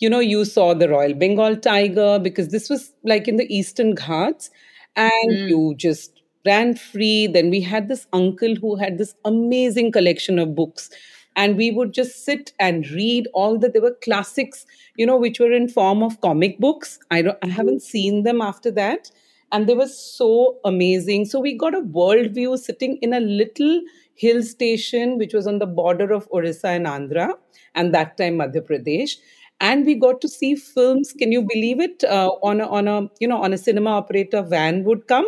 you 0.00 0.08
know 0.08 0.20
you 0.20 0.44
saw 0.44 0.74
the 0.74 0.88
Royal 0.88 1.14
Bengal 1.14 1.56
tiger 1.56 2.18
because 2.18 2.48
this 2.48 2.70
was 2.70 2.92
like 3.04 3.28
in 3.28 3.36
the 3.36 3.52
Eastern 3.54 3.94
Ghats, 3.94 4.50
and 4.96 5.30
mm. 5.30 5.48
you 5.48 5.74
just 5.76 6.17
ran 6.48 6.74
free. 6.74 7.26
Then 7.26 7.50
we 7.50 7.60
had 7.60 7.88
this 7.88 8.06
uncle 8.12 8.54
who 8.56 8.76
had 8.76 8.98
this 8.98 9.14
amazing 9.24 9.92
collection 9.92 10.38
of 10.38 10.54
books. 10.54 10.90
And 11.36 11.56
we 11.56 11.70
would 11.70 11.92
just 11.94 12.24
sit 12.24 12.52
and 12.58 12.88
read 12.90 13.28
all 13.32 13.58
the, 13.58 13.68
there 13.68 13.82
were 13.82 13.96
classics, 14.02 14.66
you 14.96 15.06
know, 15.06 15.16
which 15.16 15.38
were 15.38 15.52
in 15.52 15.68
form 15.68 16.02
of 16.02 16.20
comic 16.20 16.58
books. 16.58 16.98
I, 17.12 17.22
don't, 17.22 17.38
I 17.44 17.46
haven't 17.46 17.82
seen 17.82 18.24
them 18.24 18.40
after 18.40 18.72
that. 18.72 19.10
And 19.52 19.66
they 19.66 19.74
were 19.74 19.86
so 19.88 20.58
amazing. 20.64 21.26
So 21.26 21.40
we 21.40 21.56
got 21.56 21.74
a 21.74 21.80
worldview 21.80 22.58
sitting 22.58 22.98
in 23.00 23.12
a 23.14 23.20
little 23.20 23.80
hill 24.14 24.42
station, 24.42 25.16
which 25.16 25.32
was 25.32 25.46
on 25.46 25.60
the 25.60 25.66
border 25.66 26.12
of 26.12 26.28
Orissa 26.32 26.68
and 26.68 26.86
Andhra, 26.86 27.34
and 27.74 27.94
that 27.94 28.16
time 28.16 28.38
Madhya 28.38 28.62
Pradesh 28.68 29.16
and 29.60 29.84
we 29.84 29.94
got 29.94 30.20
to 30.20 30.28
see 30.28 30.54
films 30.54 31.12
can 31.12 31.32
you 31.32 31.42
believe 31.42 31.80
it 31.80 32.04
uh, 32.04 32.30
on 32.42 32.60
a, 32.60 32.66
on 32.66 32.88
a 32.88 33.08
you 33.20 33.26
know 33.26 33.42
on 33.42 33.52
a 33.52 33.58
cinema 33.58 33.90
operator 33.90 34.42
van 34.42 34.84
would 34.84 35.06
come 35.08 35.26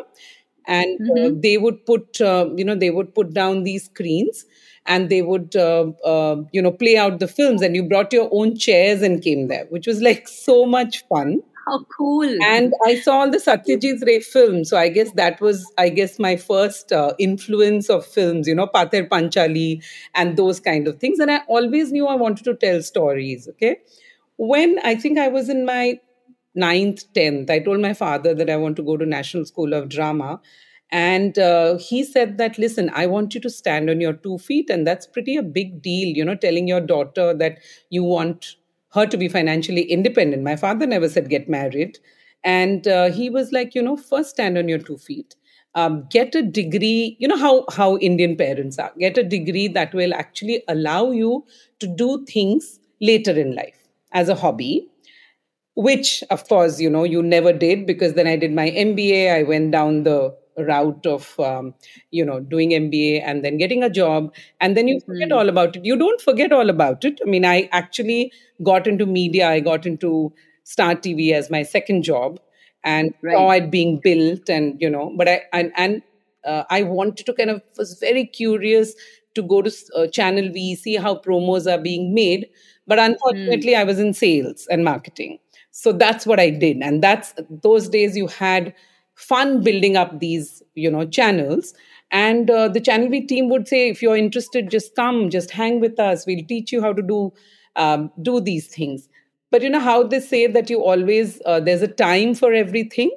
and 0.70 1.00
uh, 1.00 1.14
mm-hmm. 1.14 1.36
uh, 1.36 1.40
they 1.42 1.58
would 1.58 1.84
put 1.84 2.20
uh, 2.20 2.48
you 2.56 2.64
know 2.64 2.76
they 2.76 2.90
would 2.90 3.14
put 3.14 3.34
down 3.34 3.64
these 3.64 3.86
screens 3.86 4.44
and 4.86 5.10
they 5.10 5.20
would 5.20 5.56
uh, 5.56 5.86
uh, 6.04 6.36
you 6.52 6.62
know 6.62 6.70
play 6.70 6.96
out 6.96 7.18
the 7.18 7.28
films. 7.28 7.60
And 7.60 7.74
you 7.74 7.82
brought 7.82 8.12
your 8.12 8.28
own 8.32 8.56
chairs 8.56 9.02
and 9.02 9.22
came 9.22 9.48
there 9.48 9.66
which 9.68 9.86
was 9.86 10.00
like 10.00 10.28
so 10.28 10.64
much 10.64 11.04
fun. 11.08 11.40
How 11.66 11.84
cool. 11.96 12.36
And 12.42 12.72
i 12.86 12.98
saw 13.00 13.16
all 13.20 13.30
the 13.30 13.38
satyajit 13.38 14.04
ray 14.06 14.20
films. 14.20 14.70
So 14.70 14.78
i 14.78 14.88
guess 14.88 15.10
that 15.22 15.40
was 15.40 15.66
i 15.76 15.88
guess 15.88 16.18
my 16.18 16.36
first 16.36 16.92
influence 17.18 17.90
of 17.90 18.06
films 18.06 18.46
you 18.52 18.54
know 18.54 18.68
pather 18.76 19.08
panchali 19.08 19.82
and 20.14 20.36
those 20.36 20.60
kind 20.60 20.86
of 20.86 21.00
things. 21.00 21.18
And 21.18 21.32
i 21.38 21.40
always 21.48 21.90
knew 21.90 22.06
i 22.06 22.14
wanted 22.14 22.44
to 22.44 22.54
tell 22.54 22.80
stories 22.82 23.48
okay? 23.48 23.78
When 24.36 24.78
I 24.82 24.94
think 24.94 25.18
I 25.18 25.28
was 25.28 25.50
in 25.50 25.66
my 25.66 25.98
ninth, 26.54 27.04
tenth, 27.14 27.50
I 27.50 27.58
told 27.60 27.80
my 27.80 27.92
father 27.94 28.34
that 28.34 28.50
I 28.50 28.56
want 28.56 28.76
to 28.76 28.82
go 28.82 28.96
to 28.96 29.06
National 29.06 29.44
School 29.44 29.72
of 29.72 29.88
Drama. 29.88 30.40
And 30.92 31.38
uh, 31.38 31.78
he 31.78 32.02
said 32.02 32.38
that, 32.38 32.58
listen, 32.58 32.90
I 32.92 33.06
want 33.06 33.34
you 33.34 33.40
to 33.42 33.50
stand 33.50 33.88
on 33.88 34.00
your 34.00 34.12
two 34.12 34.38
feet. 34.38 34.68
And 34.70 34.86
that's 34.86 35.06
pretty 35.06 35.36
a 35.36 35.42
big 35.42 35.82
deal, 35.82 36.08
you 36.08 36.24
know, 36.24 36.34
telling 36.34 36.66
your 36.66 36.80
daughter 36.80 37.32
that 37.34 37.58
you 37.90 38.02
want 38.02 38.56
her 38.92 39.06
to 39.06 39.16
be 39.16 39.28
financially 39.28 39.82
independent. 39.82 40.42
My 40.42 40.56
father 40.56 40.86
never 40.86 41.08
said 41.08 41.30
get 41.30 41.48
married. 41.48 41.98
And 42.42 42.88
uh, 42.88 43.10
he 43.12 43.30
was 43.30 43.52
like, 43.52 43.74
you 43.74 43.82
know, 43.82 43.96
first 43.96 44.30
stand 44.30 44.58
on 44.58 44.68
your 44.68 44.78
two 44.78 44.98
feet. 44.98 45.36
Um, 45.76 46.06
get 46.10 46.34
a 46.34 46.42
degree 46.42 47.16
you 47.20 47.28
know 47.28 47.36
how 47.36 47.64
how 47.70 47.96
indian 47.98 48.34
parents 48.36 48.76
are 48.76 48.90
get 48.98 49.16
a 49.16 49.22
degree 49.22 49.68
that 49.68 49.94
will 49.94 50.12
actually 50.12 50.64
allow 50.66 51.12
you 51.12 51.44
to 51.78 51.86
do 51.86 52.24
things 52.24 52.80
later 53.00 53.30
in 53.30 53.54
life 53.54 53.76
as 54.10 54.28
a 54.28 54.34
hobby 54.34 54.88
which 55.86 56.22
of 56.30 56.46
course 56.48 56.78
you 56.78 56.90
know 56.90 57.04
you 57.04 57.22
never 57.22 57.52
did 57.52 57.86
because 57.86 58.14
then 58.14 58.26
i 58.26 58.36
did 58.36 58.52
my 58.52 58.68
mba 58.70 59.20
i 59.34 59.42
went 59.42 59.70
down 59.70 60.02
the 60.02 60.18
route 60.68 61.06
of 61.06 61.28
um, 61.40 61.72
you 62.10 62.24
know 62.24 62.38
doing 62.40 62.70
mba 62.78 63.22
and 63.24 63.44
then 63.44 63.56
getting 63.56 63.82
a 63.82 63.88
job 63.88 64.34
and 64.60 64.76
then 64.76 64.88
you 64.88 64.96
mm-hmm. 64.96 65.12
forget 65.12 65.32
all 65.32 65.48
about 65.48 65.76
it 65.76 65.84
you 65.84 65.96
don't 65.96 66.20
forget 66.20 66.52
all 66.52 66.68
about 66.68 67.04
it 67.10 67.20
i 67.26 67.30
mean 67.34 67.46
i 67.46 67.68
actually 67.72 68.32
got 68.62 68.86
into 68.86 69.06
media 69.06 69.48
i 69.48 69.58
got 69.58 69.86
into 69.86 70.32
star 70.64 70.94
tv 70.94 71.32
as 71.32 71.50
my 71.50 71.62
second 71.62 72.02
job 72.02 72.38
and 72.84 73.14
right. 73.22 73.36
saw 73.36 73.50
it 73.52 73.70
being 73.70 73.98
built 74.02 74.50
and 74.50 74.80
you 74.80 74.90
know 74.90 75.10
but 75.16 75.28
i 75.28 75.40
and, 75.54 75.72
and 75.76 76.02
uh, 76.44 76.64
i 76.68 76.82
wanted 76.82 77.24
to 77.24 77.32
kind 77.32 77.50
of 77.50 77.62
was 77.78 77.96
very 78.00 78.26
curious 78.26 78.94
to 79.34 79.42
go 79.42 79.62
to 79.62 79.72
uh, 79.96 80.06
channel 80.18 80.52
v 80.52 80.74
see 80.74 80.96
how 81.06 81.14
promos 81.14 81.72
are 81.72 81.82
being 81.90 82.12
made 82.12 82.50
but 82.90 82.98
unfortunately, 82.98 83.74
mm. 83.74 83.78
I 83.78 83.84
was 83.84 84.00
in 84.00 84.12
sales 84.14 84.66
and 84.68 84.84
marketing. 84.84 85.38
So 85.70 85.92
that's 85.92 86.26
what 86.26 86.40
I 86.40 86.50
did. 86.50 86.78
And 86.82 87.02
that's 87.02 87.34
those 87.48 87.88
days 87.88 88.16
you 88.16 88.26
had 88.26 88.74
fun 89.14 89.62
building 89.62 89.96
up 89.96 90.18
these, 90.18 90.62
you 90.74 90.90
know, 90.90 91.06
channels. 91.06 91.74
And 92.10 92.50
uh, 92.50 92.68
the 92.68 92.80
Channel 92.80 93.08
V 93.08 93.26
team 93.26 93.48
would 93.50 93.68
say, 93.68 93.88
if 93.88 94.02
you're 94.02 94.16
interested, 94.16 94.70
just 94.70 94.96
come, 94.96 95.30
just 95.30 95.50
hang 95.50 95.80
with 95.80 96.00
us. 96.00 96.26
We'll 96.26 96.44
teach 96.44 96.72
you 96.72 96.80
how 96.80 96.92
to 96.92 97.02
do 97.02 97.32
um, 97.76 98.10
do 98.20 98.40
these 98.40 98.66
things. 98.66 99.08
But 99.50 99.62
you 99.62 99.70
know 99.70 99.80
how 99.80 100.02
they 100.04 100.20
say 100.20 100.46
that 100.46 100.70
you 100.70 100.82
always 100.82 101.40
uh, 101.46 101.60
there's 101.60 101.82
a 101.82 101.88
time 101.88 102.34
for 102.34 102.52
everything, 102.52 103.10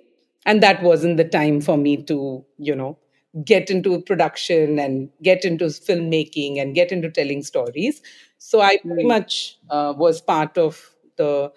and 0.46 0.62
that 0.62 0.82
wasn't 0.84 1.18
the 1.18 1.24
time 1.26 1.62
for 1.62 1.78
me 1.78 1.98
to 2.04 2.46
you 2.58 2.76
know 2.76 2.98
get 3.44 3.70
into 3.70 4.00
production 4.02 4.78
and 4.80 5.10
get 5.24 5.44
into 5.44 5.66
filmmaking 5.66 6.62
and 6.62 6.76
get 6.76 6.92
into 6.92 7.10
telling 7.10 7.44
stories. 7.44 8.02
So 8.38 8.62
I 8.62 8.78
pretty 8.78 9.06
much 9.06 9.58
uh, 9.70 9.94
was 9.98 10.22
part 10.22 10.58
of 10.58 10.94
the 11.18 11.52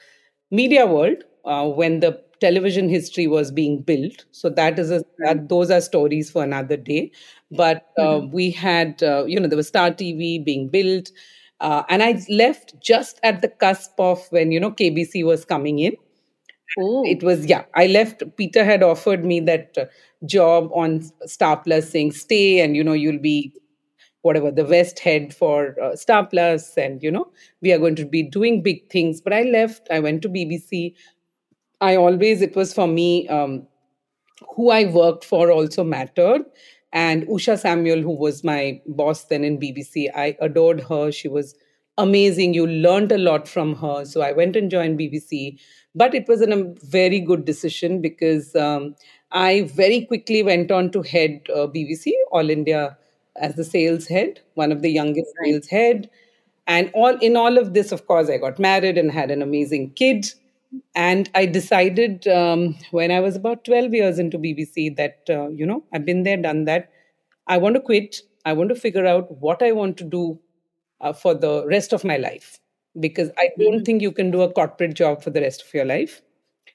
media 0.57 0.87
world 0.87 1.25
uh, 1.45 1.69
when 1.69 2.01
the 2.01 2.21
television 2.41 2.89
history 2.89 3.27
was 3.27 3.51
being 3.51 3.81
built. 3.83 4.25
So 4.31 4.49
that 4.51 4.79
is 4.79 4.91
a 4.91 5.05
that, 5.19 5.49
those 5.49 5.71
are 5.71 5.81
stories 5.81 6.31
for 6.31 6.43
another 6.43 6.77
day. 6.77 7.11
But 7.51 7.87
uh, 7.99 8.03
mm-hmm. 8.03 8.33
we 8.33 8.51
had 8.51 9.03
uh, 9.03 9.25
you 9.27 9.41
know 9.41 9.49
there 9.49 9.57
was 9.57 9.69
Star 9.69 9.91
TV 9.91 10.45
being 10.45 10.69
built, 10.69 11.11
uh, 11.61 11.83
and 11.89 12.03
I 12.03 12.21
left 12.29 12.75
just 12.81 13.21
at 13.23 13.43
the 13.43 13.49
cusp 13.49 13.93
of 13.99 14.27
when 14.31 14.53
you 14.53 14.61
know 14.61 14.73
KBC 14.73 15.25
was 15.25 15.45
coming 15.45 15.79
in. 15.79 15.97
Oh. 16.79 17.05
It 17.07 17.23
was 17.23 17.47
yeah. 17.47 17.65
I 17.75 17.87
left. 17.87 18.23
Peter 18.37 18.65
had 18.65 18.83
offered 18.83 19.25
me 19.25 19.41
that 19.41 19.79
uh, 19.79 19.85
job 20.27 20.71
on 20.75 21.03
Star 21.27 21.57
Plus, 21.59 21.91
saying 21.91 22.13
stay, 22.13 22.61
and 22.61 22.77
you 22.77 22.85
know 22.85 22.93
you'll 22.93 23.23
be 23.23 23.53
whatever 24.27 24.51
the 24.51 24.65
west 24.65 25.01
head 25.01 25.35
for 25.35 25.77
uh, 25.83 25.97
star 25.97 26.27
plus 26.27 26.77
and 26.77 27.03
you 27.03 27.11
know 27.17 27.27
we 27.63 27.73
are 27.73 27.79
going 27.79 27.97
to 27.97 28.07
be 28.07 28.23
doing 28.23 28.63
big 28.63 28.89
things. 28.91 29.21
But 29.21 29.33
i 29.35 29.43
left 29.43 29.89
i 29.91 30.01
went 30.01 30.23
to 30.23 30.29
bbc 30.29 30.95
i 31.81 31.97
always 31.97 32.43
it 32.43 32.57
was 32.57 32.75
for 32.75 32.87
me 32.87 33.29
um, 33.29 33.67
who 34.55 34.71
i 34.71 34.85
worked 34.85 35.25
for 35.25 35.51
also 35.51 35.85
mattered. 35.85 36.43
And 36.93 37.27
usha 37.27 37.59
samuel 37.59 38.01
who 38.03 38.13
was 38.25 38.43
my 38.45 38.81
boss 38.87 39.25
then 39.25 39.45
in 39.45 39.59
bbc 39.59 40.09
i 40.15 40.37
adored 40.41 40.81
her. 40.83 41.13
She 41.13 41.29
was 41.29 41.55
amazing. 41.99 42.55
You 42.55 42.67
learned 42.67 43.13
a 43.13 43.19
lot 43.19 43.49
from 43.49 43.75
her. 43.77 44.05
So 44.05 44.21
i 44.23 44.33
went 44.33 44.57
and 44.57 44.71
joined 44.71 44.99
bbc 44.99 45.59
but 45.95 46.15
it 46.15 46.29
was 46.29 46.43
a 46.43 46.75
very 46.97 47.21
good 47.21 47.45
decision 47.45 48.01
because 48.01 48.55
um, 48.57 48.95
i 49.33 49.63
very 49.75 50.05
quickly 50.07 50.43
went 50.43 50.71
on 50.71 50.91
to 50.93 51.03
head 51.03 51.41
uh, 51.55 51.67
bbc 51.67 52.13
all 52.33 52.51
india 52.51 52.97
as 53.41 53.55
the 53.55 53.65
sales 53.65 54.07
head, 54.07 54.41
one 54.55 54.73
of 54.73 54.83
the 54.83 54.91
youngest 54.91 55.33
right. 55.41 55.53
sales 55.53 55.67
head. 55.67 56.11
And 56.67 56.91
all 56.95 57.17
in 57.19 57.37
all 57.37 57.59
of 57.59 57.75
this, 57.75 57.93
of 57.93 58.07
course, 58.07 58.29
I 58.29 58.39
got 58.39 58.59
married 58.59 58.99
and 58.99 59.11
had 59.11 59.31
an 59.31 59.43
amazing 59.43 59.91
kid. 59.93 60.27
And 60.95 61.31
I 61.35 61.47
decided 61.47 62.27
um, 62.27 62.77
when 62.91 63.11
I 63.11 63.21
was 63.21 63.37
about 63.37 63.65
12 63.65 63.95
years 63.95 64.19
into 64.19 64.39
BBC 64.39 64.97
that, 64.97 65.21
uh, 65.31 65.49
you 65.49 65.65
know, 65.65 65.85
I've 65.93 66.05
been 66.05 66.25
there, 66.25 66.37
done 66.37 66.65
that. 66.65 66.91
I 67.47 67.59
want 67.59 67.77
to 67.77 67.81
quit. 67.81 68.21
I 68.45 68.53
want 68.53 68.69
to 68.71 68.75
figure 68.75 69.07
out 69.07 69.31
what 69.41 69.63
I 69.63 69.73
want 69.73 69.97
to 69.99 70.05
do 70.05 70.39
uh, 71.01 71.13
for 71.13 71.35
the 71.35 71.65
rest 71.67 71.93
of 71.93 72.05
my 72.05 72.17
life 72.17 72.61
because 72.99 73.31
I 73.39 73.51
don't 73.59 73.75
mm-hmm. 73.75 73.85
think 73.85 74.03
you 74.03 74.13
can 74.13 74.31
do 74.31 74.43
a 74.43 74.53
corporate 74.53 74.95
job 74.95 75.23
for 75.23 75.31
the 75.31 75.41
rest 75.41 75.63
of 75.63 75.73
your 75.73 75.85
life. 75.85 76.23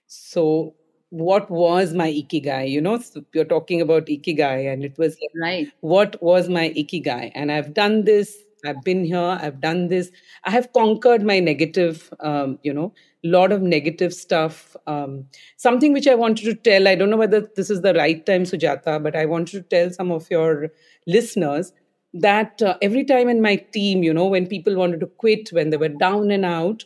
So 0.08 0.76
what 1.12 1.50
was 1.52 1.94
my 1.94 2.10
ikigai 2.10 2.70
you 2.70 2.80
know 2.80 2.98
so 2.98 3.22
you're 3.34 3.46
talking 3.46 3.82
about 3.82 4.06
ikigai 4.06 4.72
and 4.72 4.86
it 4.86 4.98
was 4.98 5.18
right. 5.42 5.70
what 5.82 6.22
was 6.22 6.48
my 6.48 6.70
ikigai? 6.70 7.32
And 7.36 7.52
i've 7.52 7.74
done 7.74 8.06
this 8.06 8.38
i've 8.66 8.82
been 8.84 9.04
here 9.04 9.38
i've 9.42 9.60
done 9.60 9.90
this. 9.90 10.10
I 10.46 10.52
have 10.52 10.72
conquered 10.72 11.24
my 11.24 11.40
negative 11.40 12.14
um, 12.22 12.60
you 12.64 12.74
know 12.74 12.94
lot 13.24 13.52
of 13.52 13.62
negative 13.62 14.16
stuff. 14.16 14.76
Um, 14.88 15.26
something 15.58 15.92
which 15.94 16.08
i 16.08 16.16
wanted 16.16 16.46
to 16.46 16.56
tell 16.56 16.88
i 16.88 16.96
don't 16.96 17.10
know 17.10 17.18
whether 17.18 17.42
this 17.56 17.70
is 17.70 17.82
the 17.82 17.94
right 17.94 18.26
time 18.26 18.44
sujata 18.44 19.04
but 19.04 19.16
i 19.16 19.26
wanted 19.26 19.52
to 19.52 19.62
tell 19.64 19.92
some 19.92 20.12
of 20.12 20.32
your 20.32 20.72
listeners 21.08 21.74
that 22.14 22.62
uh, 22.62 22.78
every 22.82 23.04
time 23.04 23.28
in 23.28 23.42
my 23.42 23.58
team 23.58 24.02
you 24.02 24.14
know 24.14 24.28
when 24.28 24.48
people 24.48 24.76
wanted 24.76 25.02
to 25.02 25.08
quit 25.08 25.50
when 25.52 25.72
they 25.72 25.78
were 25.78 25.90
down 25.90 26.32
and 26.32 26.46
out 26.46 26.86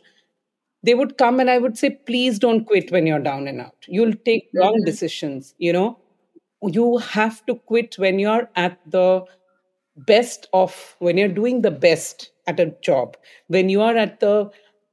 they 0.86 0.94
would 0.94 1.18
come 1.18 1.40
and 1.40 1.50
I 1.50 1.58
would 1.58 1.78
say, 1.78 1.90
please 1.90 2.38
don't 2.38 2.66
quit 2.66 2.92
when 2.92 3.08
you're 3.08 3.20
down 3.20 3.48
and 3.48 3.60
out. 3.60 3.76
You'll 3.88 4.14
take 4.14 4.50
wrong 4.54 4.76
mm-hmm. 4.76 4.86
decisions. 4.86 5.56
You 5.58 5.74
know, 5.74 6.00
you 6.62 6.98
have 6.98 7.46
to 7.48 7.56
quit 7.56 7.96
when 7.98 8.20
you're 8.20 8.50
at 8.56 8.80
the 8.86 9.24
best 9.98 10.48
of, 10.54 10.96
when 11.00 11.18
you're 11.18 11.28
doing 11.28 11.62
the 11.62 11.72
best 11.72 12.32
at 12.48 12.60
a 12.60 12.76
job, 12.82 13.18
when 13.48 13.70
you 13.70 13.82
are 13.82 13.96
at 13.96 14.20
the 14.20 14.52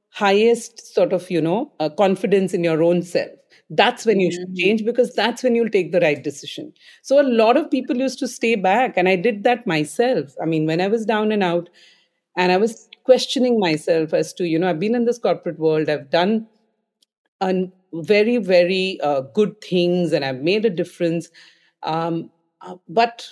highest 0.09 0.93
sort 0.93 1.13
of, 1.13 1.29
you 1.29 1.41
know, 1.41 1.71
uh, 1.79 1.89
confidence 1.89 2.53
in 2.53 2.63
your 2.63 2.81
own 2.81 3.03
self. 3.03 3.31
That's 3.69 4.05
when 4.05 4.19
you 4.19 4.31
should 4.31 4.47
mm-hmm. 4.47 4.63
change 4.63 4.85
because 4.85 5.13
that's 5.13 5.43
when 5.43 5.55
you'll 5.55 5.69
take 5.69 5.91
the 5.91 5.99
right 5.99 6.23
decision. 6.23 6.73
So, 7.01 7.19
a 7.19 7.23
lot 7.23 7.57
of 7.57 7.71
people 7.71 7.95
used 7.97 8.19
to 8.19 8.27
stay 8.27 8.55
back, 8.55 8.97
and 8.97 9.07
I 9.09 9.15
did 9.15 9.43
that 9.45 9.65
myself. 9.65 10.35
I 10.41 10.45
mean, 10.45 10.67
when 10.67 10.81
I 10.81 10.87
was 10.87 11.05
down 11.05 11.31
and 11.31 11.41
out, 11.41 11.69
and 12.37 12.51
I 12.51 12.57
was 12.57 12.87
questioning 13.03 13.59
myself 13.59 14.13
as 14.13 14.33
to 14.33 14.45
you 14.47 14.59
know 14.59 14.69
i've 14.69 14.79
been 14.79 14.95
in 14.95 15.05
this 15.05 15.19
corporate 15.19 15.59
world 15.59 15.89
i've 15.89 16.09
done 16.09 16.47
un- 17.41 17.71
very 17.93 18.37
very 18.37 18.99
uh, 19.01 19.21
good 19.39 19.59
things 19.61 20.13
and 20.13 20.25
i've 20.25 20.41
made 20.41 20.65
a 20.65 20.69
difference 20.69 21.29
um, 21.83 22.29
uh, 22.61 22.75
but 22.89 23.27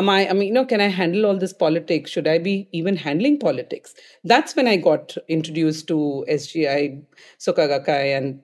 am 0.00 0.08
i 0.08 0.28
i 0.28 0.32
mean 0.32 0.48
you 0.48 0.52
know 0.54 0.64
can 0.72 0.80
i 0.80 0.88
handle 0.98 1.26
all 1.26 1.38
this 1.42 1.52
politics 1.52 2.10
should 2.10 2.28
i 2.32 2.38
be 2.38 2.68
even 2.72 2.96
handling 2.96 3.38
politics 3.38 3.94
that's 4.24 4.54
when 4.56 4.68
i 4.68 4.76
got 4.76 5.16
introduced 5.28 5.86
to 5.88 6.24
sgi 6.28 7.02
Soka 7.38 7.66
Gakkai 7.72 8.16
and 8.16 8.40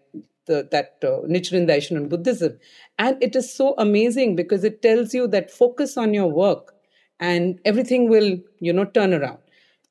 the, 0.46 0.68
that 0.70 0.98
uh, 1.02 1.26
Nichiren 1.26 1.66
Daishonin 1.66 2.10
Buddhism. 2.10 2.58
And 2.98 3.16
it 3.22 3.34
is 3.34 3.50
so 3.50 3.74
amazing 3.78 4.36
because 4.36 4.62
it 4.62 4.82
tells 4.82 5.14
you 5.14 5.26
that 5.28 5.50
focus 5.50 5.96
on 5.96 6.12
your 6.12 6.26
work 6.26 6.74
and 7.18 7.58
everything 7.64 8.10
will, 8.10 8.36
you 8.60 8.70
know, 8.74 8.84
turn 8.84 9.14
around. 9.14 9.38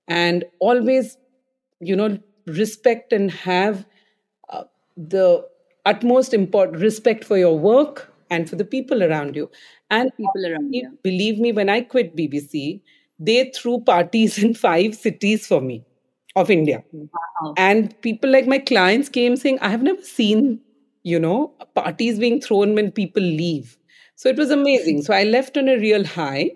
And 0.07 0.45
always, 0.59 1.17
you 1.79 1.95
know, 1.95 2.19
respect 2.45 3.13
and 3.13 3.31
have 3.31 3.85
uh, 4.49 4.63
the 4.97 5.45
utmost 5.85 6.33
important 6.33 6.81
respect 6.81 7.23
for 7.23 7.37
your 7.37 7.57
work 7.57 8.13
and 8.29 8.49
for 8.49 8.55
the 8.55 8.65
people 8.65 9.03
around 9.03 9.35
you. 9.35 9.49
And 9.89 10.11
people 10.17 10.45
around 10.45 10.73
you. 10.73 10.97
Believe 11.03 11.39
me, 11.39 11.51
when 11.51 11.69
I 11.69 11.81
quit 11.81 12.15
BBC, 12.15 12.81
they 13.19 13.51
threw 13.55 13.79
parties 13.81 14.37
in 14.43 14.53
five 14.53 14.95
cities 14.95 15.47
for 15.47 15.61
me 15.61 15.85
of 16.35 16.49
India. 16.49 16.83
Wow. 16.91 17.53
And 17.57 17.99
people 18.01 18.29
like 18.29 18.47
my 18.47 18.59
clients 18.59 19.09
came 19.09 19.35
saying, 19.35 19.59
I 19.61 19.69
have 19.69 19.83
never 19.83 20.01
seen, 20.01 20.59
you 21.03 21.19
know, 21.19 21.53
parties 21.75 22.19
being 22.19 22.41
thrown 22.41 22.73
when 22.75 22.91
people 22.91 23.21
leave. 23.21 23.77
So 24.15 24.29
it 24.29 24.37
was 24.37 24.51
amazing. 24.51 25.03
So 25.03 25.13
I 25.13 25.23
left 25.23 25.57
on 25.57 25.67
a 25.67 25.77
real 25.77 26.05
high, 26.05 26.51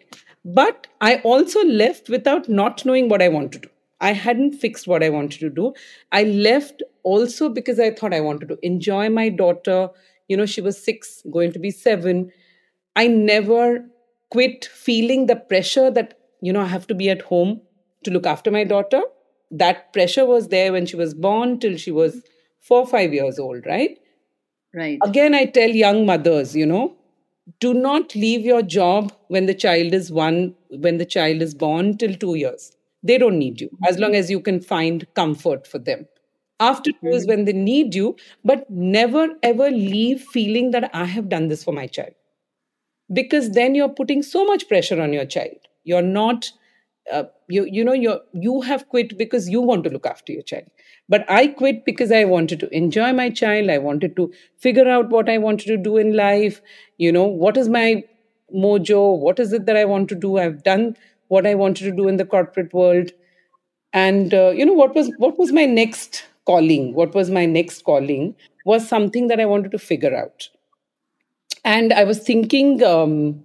but 0.48 0.88
I 1.02 1.18
also 1.18 1.62
left 1.66 2.08
without 2.08 2.48
not 2.48 2.86
knowing 2.86 3.10
what 3.10 3.22
I 3.22 3.28
want 3.28 3.52
to 3.52 3.60
do. 3.60 3.70
I 4.00 4.14
hadn't 4.14 4.54
fixed 4.54 4.88
what 4.88 5.04
I 5.04 5.10
wanted 5.10 5.40
to 5.42 5.50
do. 5.50 5.74
I 6.12 6.24
left 6.24 6.82
also 7.04 7.50
because 7.50 7.80
I 7.80 7.92
thought 7.92 8.14
I 8.14 8.22
wanted 8.22 8.48
to 8.50 8.58
enjoy 8.62 9.10
my 9.10 9.28
daughter. 9.28 9.90
You 10.30 10.38
know, 10.38 10.46
she 10.46 10.62
was 10.62 10.82
six, 10.82 11.22
going 11.32 11.52
to 11.52 11.60
be 11.60 11.70
seven. 11.70 12.32
I 12.96 13.08
never 13.08 13.86
quit 14.32 14.66
feeling 14.66 15.26
the 15.26 15.36
pressure 15.36 15.92
that, 15.92 16.18
you 16.42 16.54
know, 16.54 16.62
I 16.62 16.68
have 16.68 16.88
to 16.88 16.96
be 16.96 17.10
at 17.10 17.24
home 17.24 17.62
to 18.06 18.12
look 18.12 18.26
after 18.26 18.50
my 18.50 18.64
daughter. 18.64 19.02
That 19.52 19.92
pressure 19.92 20.26
was 20.26 20.48
there 20.48 20.72
when 20.72 20.86
she 20.86 20.96
was 20.96 21.14
born 21.14 21.60
till 21.60 21.76
she 21.76 21.92
was 21.92 22.22
four, 22.62 22.88
five 22.88 23.14
years 23.14 23.38
old, 23.38 23.66
right? 23.66 23.98
Right. 24.74 25.00
Again, 25.04 25.34
I 25.34 25.46
tell 25.46 25.70
young 25.70 26.06
mothers, 26.06 26.56
you 26.56 26.66
know, 26.66 26.96
do 27.60 27.74
not 27.74 28.16
leave 28.16 28.42
your 28.46 28.62
job 28.62 29.14
when 29.28 29.46
the 29.46 29.54
child 29.54 29.94
is 29.94 30.12
one, 30.12 30.56
when 30.70 30.98
the 30.98 31.06
child 31.06 31.42
is 31.42 31.54
born 31.56 31.98
till 31.98 32.14
two 32.16 32.36
years 32.36 32.78
they 33.04 33.18
don't 33.18 33.38
need 33.38 33.62
you 33.62 33.70
as 33.88 33.98
long 34.00 34.16
as 34.16 34.30
you 34.30 34.40
can 34.40 34.60
find 34.60 35.06
comfort 35.14 35.68
for 35.68 35.80
them. 35.80 36.06
After 36.60 36.92
two 36.92 37.10
is 37.10 37.28
when 37.28 37.46
they 37.46 37.54
need 37.54 37.94
you, 37.94 38.16
but 38.44 38.70
never 38.70 39.30
ever 39.44 39.70
leave 39.70 40.22
feeling 40.22 40.72
that 40.72 40.90
I 40.94 41.06
have 41.06 41.30
done 41.30 41.48
this 41.50 41.64
for 41.64 41.72
my 41.72 41.86
child. 41.86 42.14
Because 43.12 43.52
then 43.52 43.76
you're 43.76 43.90
putting 43.90 44.22
so 44.22 44.46
much 44.46 44.68
pressure 44.68 45.02
on 45.02 45.14
your 45.14 45.26
child. 45.26 45.58
You're 45.84 46.02
not, 46.02 46.52
uh, 47.12 47.24
you, 47.48 47.66
you 47.66 47.86
know, 47.86 47.94
you 47.94 48.20
you 48.34 48.62
have 48.62 48.90
quit 48.90 49.18
because 49.18 49.48
you 49.48 49.62
want 49.62 49.84
to 49.86 49.90
look 49.90 50.06
after 50.06 50.34
your 50.34 50.42
child. 50.42 50.66
But 51.10 51.26
I 51.30 51.48
quit 51.48 51.86
because 51.86 52.12
I 52.12 52.26
wanted 52.26 52.60
to 52.62 52.76
enjoy 52.76 53.14
my 53.14 53.30
child. 53.30 53.70
I 53.70 53.78
wanted 53.78 54.16
to 54.18 54.32
figure 54.58 54.88
out 54.88 55.10
what 55.10 55.30
I 55.30 55.38
wanted 55.38 55.68
to 55.68 55.78
do 55.78 55.98
in 55.98 56.16
life. 56.16 56.62
You 56.98 57.12
know, 57.12 57.24
what 57.26 57.58
is 57.58 57.70
my 57.70 58.04
mojo? 58.54 59.18
What 59.18 59.40
is 59.40 59.54
it 59.54 59.66
that 59.66 59.78
I 59.78 59.86
want 59.86 60.10
to 60.10 60.16
do? 60.16 60.38
I've 60.38 60.64
done 60.64 60.98
what 61.30 61.48
I 61.48 61.56
wanted 61.56 61.86
to 61.86 61.92
do 61.96 62.08
in 62.08 62.18
the 62.18 62.26
corporate 62.26 62.74
world, 62.74 63.12
and 63.94 64.34
uh, 64.34 64.50
you 64.50 64.66
know 64.66 64.74
what 64.74 64.96
was 64.96 65.12
what 65.18 65.38
was 65.38 65.52
my 65.52 65.66
next 65.66 66.26
calling. 66.46 66.94
What 66.94 67.14
was 67.14 67.30
my 67.30 67.46
next 67.46 67.84
calling 67.84 68.36
was 68.66 68.88
something 68.88 69.28
that 69.28 69.40
I 69.40 69.46
wanted 69.46 69.72
to 69.72 69.80
figure 69.80 70.16
out. 70.16 70.50
And 71.64 71.94
I 71.94 72.04
was 72.04 72.20
thinking 72.20 72.84
um, 72.84 73.44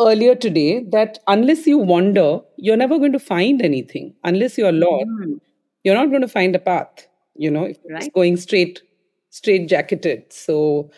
earlier 0.00 0.34
today 0.34 0.84
that 0.90 1.18
unless 1.26 1.66
you 1.66 1.78
wander, 1.78 2.40
you're 2.56 2.76
never 2.76 2.98
going 2.98 3.12
to 3.12 3.18
find 3.20 3.62
anything. 3.62 4.14
Unless 4.24 4.58
you're 4.58 4.72
lost, 4.72 5.06
mm. 5.08 5.40
You're 5.84 5.94
not 5.94 6.10
going 6.10 6.22
to 6.22 6.28
find 6.28 6.54
a 6.54 6.58
path. 6.58 7.06
You 7.34 7.50
know, 7.50 7.64
if 7.64 7.78
right. 7.88 8.02
it's 8.02 8.12
going 8.12 8.36
straight, 8.36 8.82
straight 9.30 9.68
jacketed. 9.68 10.32
So, 10.32 10.90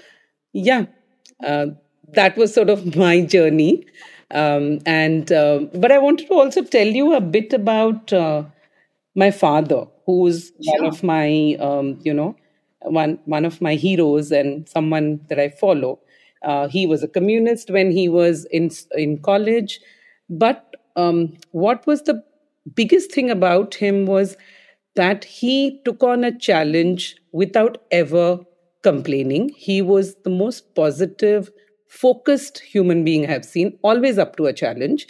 yeah, 0.52 0.86
uh, 1.46 1.66
that 2.14 2.36
was 2.36 2.54
sort 2.54 2.70
of 2.70 2.96
my 2.96 3.20
journey. 3.22 3.86
Um, 4.30 4.80
and 4.86 5.30
uh, 5.30 5.60
but 5.74 5.92
I 5.92 5.98
wanted 5.98 6.28
to 6.28 6.34
also 6.34 6.62
tell 6.62 6.86
you 6.86 7.14
a 7.14 7.20
bit 7.20 7.52
about 7.52 8.12
uh, 8.12 8.44
my 9.14 9.30
father, 9.30 9.86
who's 10.06 10.52
sure. 10.62 10.80
one 10.80 10.86
of 10.86 11.02
my 11.02 11.56
um, 11.60 11.98
you 12.02 12.14
know 12.14 12.34
one 12.80 13.18
one 13.26 13.44
of 13.44 13.60
my 13.60 13.74
heroes 13.74 14.32
and 14.32 14.68
someone 14.68 15.20
that 15.28 15.38
I 15.38 15.50
follow. 15.50 16.00
Uh, 16.42 16.66
he 16.66 16.86
was 16.86 17.02
a 17.02 17.08
communist 17.08 17.70
when 17.70 17.90
he 17.90 18.08
was 18.08 18.46
in 18.46 18.70
in 18.92 19.18
college, 19.18 19.80
but 20.30 20.74
um, 20.96 21.36
what 21.50 21.86
was 21.86 22.02
the 22.02 22.22
biggest 22.74 23.12
thing 23.12 23.30
about 23.30 23.74
him 23.74 24.06
was 24.06 24.36
that 24.94 25.24
he 25.24 25.80
took 25.84 26.02
on 26.02 26.24
a 26.24 26.36
challenge 26.36 27.16
without 27.32 27.78
ever 27.90 28.40
complaining. 28.82 29.50
He 29.56 29.80
was 29.80 30.16
the 30.24 30.30
most 30.30 30.74
positive 30.74 31.50
focused 31.88 32.58
human 32.58 33.04
being 33.04 33.24
I 33.24 33.30
have 33.30 33.44
seen, 33.44 33.78
always 33.82 34.18
up 34.18 34.36
to 34.36 34.46
a 34.46 34.52
challenge. 34.52 35.06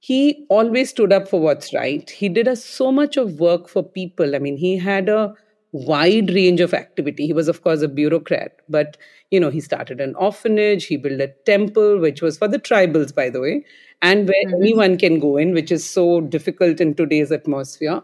He 0.00 0.46
always 0.50 0.90
stood 0.90 1.12
up 1.12 1.28
for 1.28 1.40
what's 1.40 1.72
right. 1.72 2.08
He 2.08 2.28
did 2.28 2.48
a, 2.48 2.56
so 2.56 2.92
much 2.92 3.16
of 3.16 3.40
work 3.40 3.68
for 3.68 3.82
people. 3.82 4.34
I 4.34 4.38
mean, 4.38 4.56
he 4.56 4.76
had 4.76 5.08
a 5.08 5.34
wide 5.72 6.30
range 6.30 6.60
of 6.60 6.72
activity. 6.72 7.26
He 7.26 7.32
was, 7.32 7.48
of 7.48 7.62
course, 7.62 7.82
a 7.82 7.88
bureaucrat, 7.88 8.60
but 8.68 8.96
you 9.30 9.40
know, 9.40 9.50
he 9.50 9.60
started 9.60 10.00
an 10.00 10.14
orphanage. 10.14 10.86
He 10.86 10.96
built 10.96 11.20
a 11.20 11.28
temple, 11.46 11.98
which 11.98 12.22
was 12.22 12.38
for 12.38 12.48
the 12.48 12.58
tribals, 12.58 13.14
by 13.14 13.28
the 13.30 13.40
way, 13.40 13.64
and 14.00 14.28
where 14.28 14.44
mm-hmm. 14.46 14.62
anyone 14.62 14.98
can 14.98 15.18
go 15.18 15.36
in, 15.36 15.52
which 15.52 15.72
is 15.72 15.88
so 15.88 16.20
difficult 16.20 16.80
in 16.80 16.94
today's 16.94 17.32
atmosphere. 17.32 18.02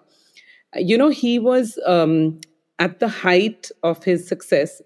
You 0.77 0.97
know, 0.97 1.09
he 1.09 1.39
was 1.39 1.79
um, 1.87 2.41
at 2.79 3.01
the 3.01 3.09
height 3.09 3.71
of 3.83 4.05
his 4.05 4.27
success 4.29 4.81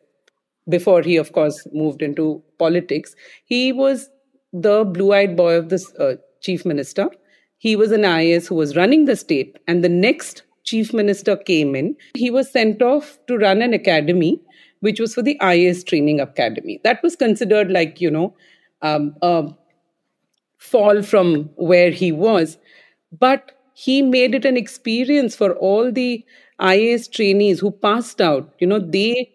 before 0.68 1.02
he, 1.02 1.16
of 1.16 1.32
course, 1.32 1.66
moved 1.72 2.02
into 2.02 2.42
politics. 2.58 3.14
He 3.44 3.72
was 3.72 4.08
the 4.52 4.84
blue 4.84 5.12
eyed 5.12 5.36
boy 5.36 5.54
of 5.56 5.68
the 5.68 5.84
uh, 5.98 6.22
chief 6.40 6.64
minister. 6.64 7.08
He 7.58 7.76
was 7.76 7.92
an 7.92 8.02
IAS 8.02 8.46
who 8.46 8.54
was 8.54 8.76
running 8.76 9.04
the 9.04 9.16
state, 9.16 9.58
and 9.66 9.82
the 9.82 9.88
next 9.88 10.42
chief 10.64 10.92
minister 10.94 11.36
came 11.36 11.74
in. 11.74 11.96
He 12.14 12.30
was 12.30 12.50
sent 12.50 12.82
off 12.82 13.18
to 13.28 13.36
run 13.36 13.62
an 13.62 13.74
academy, 13.74 14.40
which 14.80 15.00
was 15.00 15.14
for 15.14 15.22
the 15.22 15.38
IAS 15.40 15.86
training 15.86 16.20
academy. 16.20 16.80
That 16.84 17.02
was 17.02 17.16
considered 17.16 17.70
like, 17.70 18.00
you 18.00 18.10
know, 18.10 18.34
um, 18.82 19.14
a 19.22 19.50
fall 20.58 21.02
from 21.02 21.50
where 21.56 21.90
he 21.90 22.12
was. 22.12 22.58
But 23.18 23.52
he 23.74 24.02
made 24.02 24.34
it 24.34 24.44
an 24.44 24.56
experience 24.56 25.34
for 25.36 25.52
all 25.54 25.92
the 25.92 26.24
IAS 26.60 27.10
trainees 27.10 27.60
who 27.60 27.70
passed 27.70 28.20
out. 28.20 28.54
You 28.60 28.68
know, 28.68 28.78
they 28.78 29.32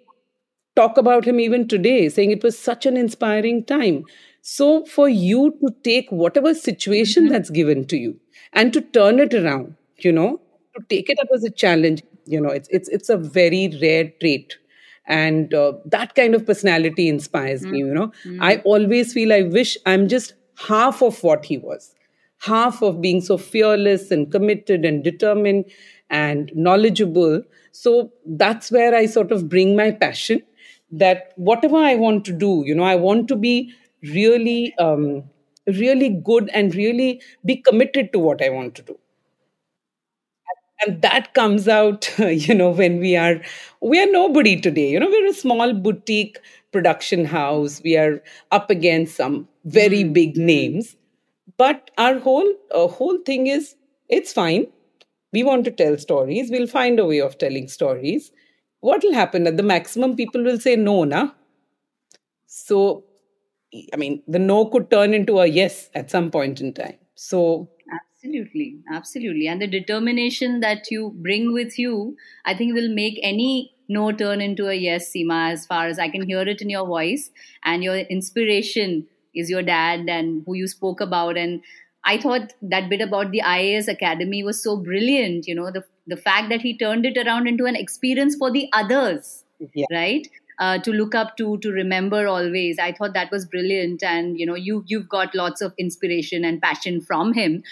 talk 0.76 0.98
about 0.98 1.26
him 1.26 1.40
even 1.40 1.68
today, 1.68 2.10
saying 2.10 2.32
it 2.32 2.44
was 2.44 2.58
such 2.58 2.86
an 2.86 2.96
inspiring 2.98 3.66
time. 3.66 4.06
So, 4.42 4.86
for 4.86 5.10
you 5.10 5.52
to 5.62 5.76
take 5.84 6.10
whatever 6.10 6.54
situation 6.54 7.26
mm-hmm. 7.26 7.34
that's 7.34 7.50
given 7.50 7.86
to 7.88 7.98
you 7.98 8.18
and 8.54 8.72
to 8.72 8.82
turn 8.82 9.20
it 9.20 9.34
around, 9.34 9.76
you 9.98 10.14
know, 10.14 10.40
to 10.76 10.84
take 10.90 11.10
it 11.10 11.20
up 11.20 11.28
as 11.34 11.44
a 11.44 11.50
challenge, 11.50 12.04
you 12.26 12.40
know, 12.40 12.50
it's 12.50 12.70
it's 12.70 12.88
it's 12.88 13.10
a 13.10 13.18
very 13.18 13.78
rare 13.82 14.10
trait, 14.22 14.58
and 15.06 15.54
uh, 15.54 15.74
that 15.86 16.16
kind 16.16 16.34
of 16.34 16.46
personality 16.46 17.10
inspires 17.10 17.62
mm-hmm. 17.64 17.72
me. 17.72 17.80
You 17.80 17.94
know, 17.94 18.08
mm-hmm. 18.08 18.42
I 18.42 18.58
always 18.60 19.12
feel 19.12 19.34
I 19.34 19.42
wish 19.42 19.78
I'm 19.86 20.08
just 20.08 20.34
half 20.68 21.02
of 21.02 21.22
what 21.24 21.44
he 21.44 21.58
was, 21.58 21.94
half 22.40 22.82
of 22.82 23.02
being 23.02 23.22
so 23.22 23.38
fearless 23.38 24.12
and 24.12 24.32
committed 24.32 24.86
and 24.86 25.04
determined 25.04 25.66
and 26.10 26.52
knowledgeable. 26.56 27.42
So 27.72 28.12
that's 28.26 28.72
where 28.72 28.96
I 28.96 29.06
sort 29.06 29.32
of 29.32 29.50
bring 29.50 29.76
my 29.76 29.92
passion 29.92 30.42
that 30.92 31.34
whatever 31.36 31.78
I 31.78 31.96
want 31.96 32.26
to 32.26 32.34
do, 32.34 32.64
you 32.66 32.74
know, 32.74 32.84
I 32.84 32.96
want 32.96 33.28
to 33.28 33.36
be 33.36 33.74
really, 34.02 34.74
um, 34.80 35.24
really 35.68 36.10
good 36.10 36.50
and 36.54 36.74
really 36.74 37.22
be 37.46 37.58
committed 37.58 38.12
to 38.14 38.20
what 38.20 38.44
I 38.44 38.50
want 38.50 38.76
to 38.76 38.82
do. 38.82 38.98
And 40.86 41.02
that 41.02 41.34
comes 41.34 41.68
out, 41.68 42.10
you 42.20 42.56
know, 42.56 42.70
when 42.70 43.00
we 43.00 43.16
are, 43.16 43.42
we 43.82 44.02
are 44.02 44.12
nobody 44.12 44.60
today. 44.60 44.90
You 44.92 45.00
know, 45.00 45.08
we're 45.10 45.28
a 45.28 45.34
small 45.34 45.74
boutique 45.74 46.38
production 46.72 47.26
house. 47.26 47.82
We 47.84 47.98
are 47.98 48.24
up 48.52 48.70
against 48.70 49.16
some 49.16 49.48
very 49.66 50.04
mm-hmm. 50.04 50.14
big 50.14 50.38
names, 50.38 50.96
but 51.60 51.92
our 51.98 52.20
whole 52.20 52.54
uh, 52.74 52.88
whole 52.88 53.20
thing 53.30 53.48
is 53.48 53.76
it's 54.10 54.34
fine. 54.34 54.68
We 55.34 55.44
want 55.44 55.66
to 55.66 55.72
tell 55.72 55.98
stories. 55.98 56.52
We'll 56.52 56.68
find 56.68 57.00
a 57.00 57.06
way 57.06 57.20
of 57.22 57.38
telling 57.38 57.68
stories. 57.68 58.32
What 58.82 59.04
will 59.04 59.14
happen? 59.14 59.48
At 59.48 59.58
the 59.58 59.64
maximum 59.64 60.16
people 60.16 60.44
will 60.44 60.60
say 60.60 60.76
no 60.76 61.04
na? 61.04 61.32
So 62.48 63.06
i 63.94 63.98
mean 63.98 64.24
the 64.28 64.40
no 64.40 64.66
could 64.66 64.90
turn 64.92 65.14
into 65.14 65.40
a 65.40 65.46
yes 65.48 65.90
at 65.94 66.10
some 66.12 66.32
point 66.32 66.62
in 66.62 66.74
time. 66.74 66.98
So 67.16 67.70
absolutely. 67.94 68.80
Absolutely. 68.92 69.48
And 69.48 69.62
the 69.62 69.68
determination 69.68 70.60
that 70.62 70.90
you 70.92 71.14
bring 71.28 71.54
with 71.54 71.78
you 71.80 72.16
i 72.46 72.54
think 72.54 72.74
will 72.74 72.94
make 72.94 73.20
any 73.24 73.74
no 73.88 74.12
turn 74.12 74.42
into 74.42 74.68
a 74.68 74.74
yes 74.74 75.12
seema 75.14 75.52
as 75.52 75.66
far 75.66 75.88
as 75.88 76.00
i 76.00 76.10
can 76.10 76.26
hear 76.32 76.42
it 76.54 76.62
in 76.62 76.70
your 76.70 76.86
voice 76.88 77.32
and 77.64 77.84
your 77.84 77.98
inspiration 78.18 79.08
is 79.40 79.50
your 79.50 79.64
dad 79.64 80.10
and 80.10 80.44
who 80.46 80.56
you 80.56 80.68
spoke 80.68 81.02
about 81.02 81.38
and 81.38 81.62
I 82.06 82.18
thought 82.18 82.54
that 82.62 82.90
bit 82.90 83.02
about 83.02 83.32
the 83.32 83.42
IAS 83.46 83.90
Academy 83.90 84.42
was 84.42 84.64
so 84.64 84.78
brilliant. 84.78 85.48
You 85.48 85.56
know, 85.56 85.70
the 85.70 85.84
the 86.08 86.16
fact 86.16 86.48
that 86.50 86.62
he 86.62 86.78
turned 86.78 87.06
it 87.06 87.18
around 87.18 87.46
into 87.46 87.66
an 87.66 87.76
experience 87.76 88.38
for 88.38 88.50
the 88.50 88.70
others, 88.72 89.44
yeah. 89.74 89.86
right? 89.92 90.26
uh, 90.60 90.78
to 90.80 90.92
look 90.92 91.16
up 91.16 91.38
to, 91.38 91.58
to 91.60 91.72
remember 91.72 92.28
always. 92.28 92.78
I 92.78 92.92
thought 92.92 93.14
that 93.14 93.32
was 93.32 93.46
brilliant, 93.46 94.04
and 94.04 94.40
you 94.40 94.46
know, 94.46 94.56
you 94.56 94.84
you've 94.86 95.10
got 95.10 95.34
lots 95.34 95.62
of 95.62 95.74
inspiration 95.78 96.46
and 96.46 96.62
passion 96.62 97.02
from 97.02 97.34
him. 97.34 97.64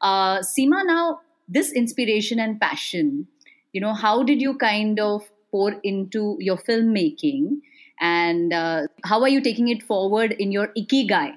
Uh, 0.00 0.38
Seema, 0.40 0.84
now 0.86 1.20
this 1.48 1.72
inspiration 1.72 2.38
and 2.38 2.60
passion, 2.60 3.26
you 3.72 3.80
know, 3.80 3.94
how 3.94 4.22
did 4.22 4.40
you 4.40 4.56
kind 4.56 5.00
of 5.00 5.30
pour 5.50 5.72
into 5.82 6.36
your 6.40 6.56
filmmaking, 6.56 7.60
and 8.00 8.52
uh, 8.52 8.82
how 9.04 9.22
are 9.22 9.28
you 9.28 9.40
taking 9.40 9.68
it 9.68 9.82
forward 9.82 10.32
in 10.32 10.52
your 10.52 10.68
ikigai? 10.78 11.34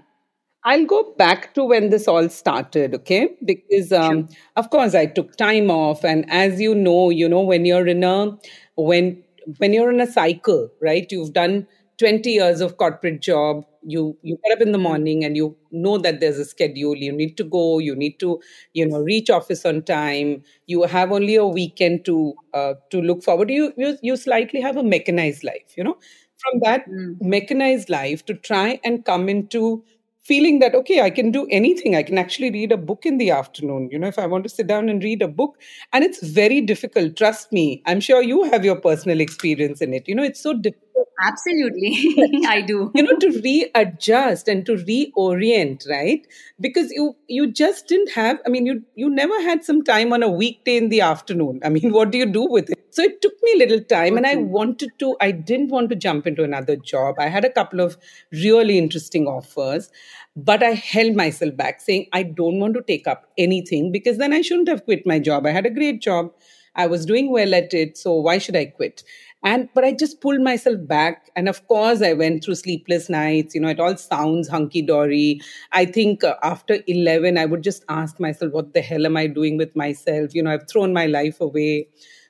I'll 0.64 0.86
go 0.86 1.14
back 1.18 1.54
to 1.54 1.64
when 1.64 1.92
this 1.92 2.08
all 2.08 2.28
started, 2.28 2.94
okay? 2.94 3.30
Because 3.46 3.94
um, 3.94 4.28
sure. 4.28 4.38
of 4.58 4.70
course 4.70 4.96
I 4.96 5.06
took 5.06 5.38
time 5.38 5.72
off, 5.72 6.04
and 6.04 6.30
as 6.30 6.60
you 6.60 6.76
know, 6.76 7.10
you 7.10 7.30
know 7.30 7.42
when 7.42 7.66
you're 7.66 7.88
in 7.88 8.04
a 8.04 8.38
when 8.76 9.24
when 9.60 9.74
you're 9.74 9.92
in 9.92 10.02
a 10.02 10.12
cycle, 10.12 10.70
right? 10.82 11.10
You've 11.10 11.34
done 11.34 11.68
20 11.98 12.30
years 12.30 12.62
of 12.62 12.78
corporate 12.78 13.22
job. 13.22 13.66
You 13.82 14.18
you 14.22 14.38
get 14.44 14.58
up 14.58 14.62
in 14.62 14.74
the 14.74 14.78
morning 14.78 15.24
and 15.24 15.38
you 15.38 15.56
know 15.72 15.98
that 16.00 16.20
there's 16.20 16.38
a 16.38 16.44
schedule. 16.44 16.96
You 16.96 17.14
need 17.14 17.38
to 17.38 17.46
go. 17.46 17.80
You 17.80 17.96
need 17.96 18.20
to 18.20 18.42
you 18.74 18.86
know 18.86 19.00
reach 19.00 19.30
office 19.30 19.66
on 19.66 19.84
time. 19.84 20.44
You 20.66 20.84
have 20.84 21.12
only 21.12 21.36
a 21.36 21.46
weekend 21.46 22.04
to 22.06 22.34
uh, 22.54 22.74
to 22.92 23.02
look 23.02 23.24
forward. 23.24 23.50
You 23.50 23.72
you 23.78 23.98
you 24.02 24.18
slightly 24.18 24.60
have 24.60 24.76
a 24.76 24.84
mechanized 24.84 25.46
life. 25.46 25.78
You 25.78 25.86
know, 25.86 25.98
from 26.38 26.60
that 26.62 26.88
mm. 26.88 27.16
mechanized 27.22 27.90
life 27.90 28.26
to 28.26 28.34
try 28.34 28.80
and 28.84 29.06
come 29.06 29.30
into 29.30 29.84
feeling 30.24 30.60
that 30.60 30.76
okay 30.76 31.02
i 31.02 31.10
can 31.10 31.32
do 31.32 31.48
anything. 31.50 31.96
I 31.96 32.04
can 32.04 32.18
actually 32.18 32.52
read 32.52 32.72
a 32.72 32.78
book 32.78 33.06
in 33.06 33.18
the 33.18 33.32
afternoon 33.32 33.90
you 33.92 34.00
know 34.00 34.08
if 34.08 34.20
i 34.20 34.26
want 34.28 34.44
to 34.44 34.50
sit 34.50 34.68
down 34.68 34.90
and 34.90 35.04
read 35.04 35.22
a 35.22 35.28
book. 35.28 35.58
And 35.94 36.04
it's 36.04 36.22
very 36.22 36.62
difficult. 36.62 37.16
Trust 37.16 37.52
me. 37.52 37.82
I'm 37.86 38.00
sure 38.02 38.22
you 38.22 38.44
have 38.44 38.66
your 38.66 38.76
personal 38.76 39.22
experience 39.22 39.82
in 39.82 39.94
it. 39.94 40.08
You 40.08 40.16
know 40.16 40.24
it's 40.24 40.42
so 40.42 40.54
difficult 40.54 40.87
absolutely 41.22 42.44
i 42.48 42.62
do 42.62 42.92
you 42.96 43.04
know 43.04 43.18
to 43.18 43.30
readjust 43.44 44.48
and 44.48 44.66
to 44.66 44.76
reorient 44.76 45.88
right 45.90 46.28
because 46.60 46.92
you 46.92 47.16
you 47.28 47.52
just 47.52 47.88
didn't 47.88 48.12
have 48.12 48.40
i 48.46 48.50
mean 48.50 48.66
you 48.66 48.82
you 48.96 49.10
never 49.10 49.42
had 49.42 49.64
some 49.64 49.84
time 49.84 50.14
on 50.14 50.24
a 50.24 50.30
weekday 50.30 50.78
in 50.78 50.90
the 50.90 51.02
afternoon 51.02 51.60
i 51.64 51.70
mean 51.70 51.92
what 51.98 52.12
do 52.12 52.18
you 52.18 52.26
do 52.26 52.46
with 52.50 52.70
it 52.70 52.78
so 52.90 53.04
it 53.04 53.22
took 53.22 53.34
me 53.44 53.54
a 53.54 53.58
little 53.58 53.82
time 53.82 54.14
okay. 54.14 54.18
and 54.18 54.28
i 54.28 54.36
wanted 54.36 54.92
to 55.00 55.16
i 55.22 55.32
didn't 55.32 55.70
want 55.70 55.90
to 55.90 55.96
jump 55.96 56.28
into 56.28 56.44
another 56.44 56.76
job 56.76 57.16
i 57.20 57.28
had 57.28 57.46
a 57.46 57.50
couple 57.50 57.80
of 57.80 57.98
really 58.32 58.78
interesting 58.78 59.28
offers 59.28 59.92
but 60.38 60.62
I 60.62 60.74
held 60.74 61.16
myself 61.16 61.58
back, 61.58 61.82
saying, 61.82 62.10
I 62.14 62.22
don't 62.22 62.60
want 62.60 62.76
to 62.76 62.84
take 62.84 63.08
up 63.08 63.26
anything 63.40 63.92
because 63.92 64.20
then 64.20 64.34
I 64.34 64.42
shouldn't 64.42 64.68
have 64.68 64.86
quit 64.86 65.04
my 65.04 65.18
job. 65.18 65.48
I 65.48 65.50
had 65.50 65.66
a 65.66 65.72
great 65.72 66.00
job. 66.00 66.32
I 66.76 66.86
was 66.86 67.08
doing 67.08 67.32
well 67.32 67.56
at 67.56 67.74
it. 67.74 67.98
So 67.98 68.14
why 68.14 68.38
should 68.38 68.56
I 68.56 68.66
quit? 68.66 69.04
And, 69.44 69.70
but 69.74 69.84
I 69.86 69.94
just 69.94 70.20
pulled 70.20 70.42
myself 70.42 70.78
back. 70.88 71.30
And 71.36 71.48
of 71.48 71.68
course, 71.68 72.02
I 72.02 72.14
went 72.14 72.44
through 72.44 72.56
sleepless 72.56 73.08
nights. 73.08 73.54
You 73.54 73.62
know, 73.62 73.70
it 73.70 73.80
all 73.80 73.96
sounds 73.96 74.48
hunky 74.48 74.82
dory. 74.82 75.40
I 75.72 75.86
think 75.86 76.24
uh, 76.24 76.36
after 76.44 76.80
11, 76.88 77.38
I 77.38 77.46
would 77.46 77.64
just 77.64 77.86
ask 77.88 78.20
myself, 78.20 78.52
what 78.52 78.74
the 78.74 78.82
hell 78.82 79.06
am 79.06 79.16
I 79.16 79.28
doing 79.28 79.58
with 79.58 79.76
myself? 79.76 80.34
You 80.34 80.44
know, 80.44 80.52
I've 80.52 80.68
thrown 80.68 80.92
my 80.92 81.06
life 81.06 81.40
away. 81.40 81.88